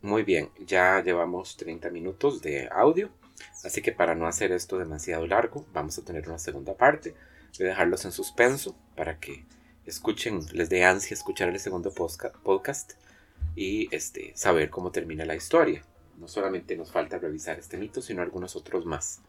Muy 0.05 0.23
bien, 0.23 0.51
ya 0.59 1.03
llevamos 1.03 1.57
30 1.57 1.89
minutos 1.89 2.43
de 2.43 2.69
audio, 2.71 3.09
así 3.65 3.81
que 3.81 3.91
para 3.91 4.15
no 4.15 4.27
hacer 4.27 4.53
esto 4.53 4.77
demasiado 4.77 5.27
largo, 5.27 5.65
vamos 5.73 5.97
a 5.97 6.05
tener 6.05 6.29
una 6.29 6.39
segunda 6.39 6.75
parte. 6.75 7.15
Voy 7.59 7.69
a 7.69 7.71
dejarlos 7.71 8.05
en 8.05 8.13
suspenso 8.13 8.77
para 8.97 9.19
que 9.19 9.47
escuchen, 9.87 10.41
les 10.53 10.69
dé 10.69 10.85
ansia 10.85 11.15
escuchar 11.15 11.49
el 11.49 11.59
segundo 11.59 11.91
podcast 11.91 12.93
y 13.57 13.89
este, 13.97 14.33
saber 14.37 14.69
cómo 14.69 14.93
termina 14.93 15.25
la 15.25 15.37
historia. 15.37 15.83
No 16.19 16.29
solamente 16.29 16.77
nos 16.77 16.93
falta 16.93 17.17
revisar 17.17 17.59
este 17.59 17.79
mito, 17.79 18.03
sino 18.03 18.21
algunos 18.21 18.57
otros 18.57 18.85
más. 18.85 19.23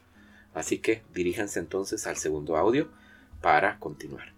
Así 0.53 0.79
que 0.79 1.03
diríjanse 1.13 1.59
entonces 1.59 2.05
al 2.05 2.17
segundo 2.17 2.57
audio 2.57 2.89
para 3.39 3.79
continuar. 3.79 4.34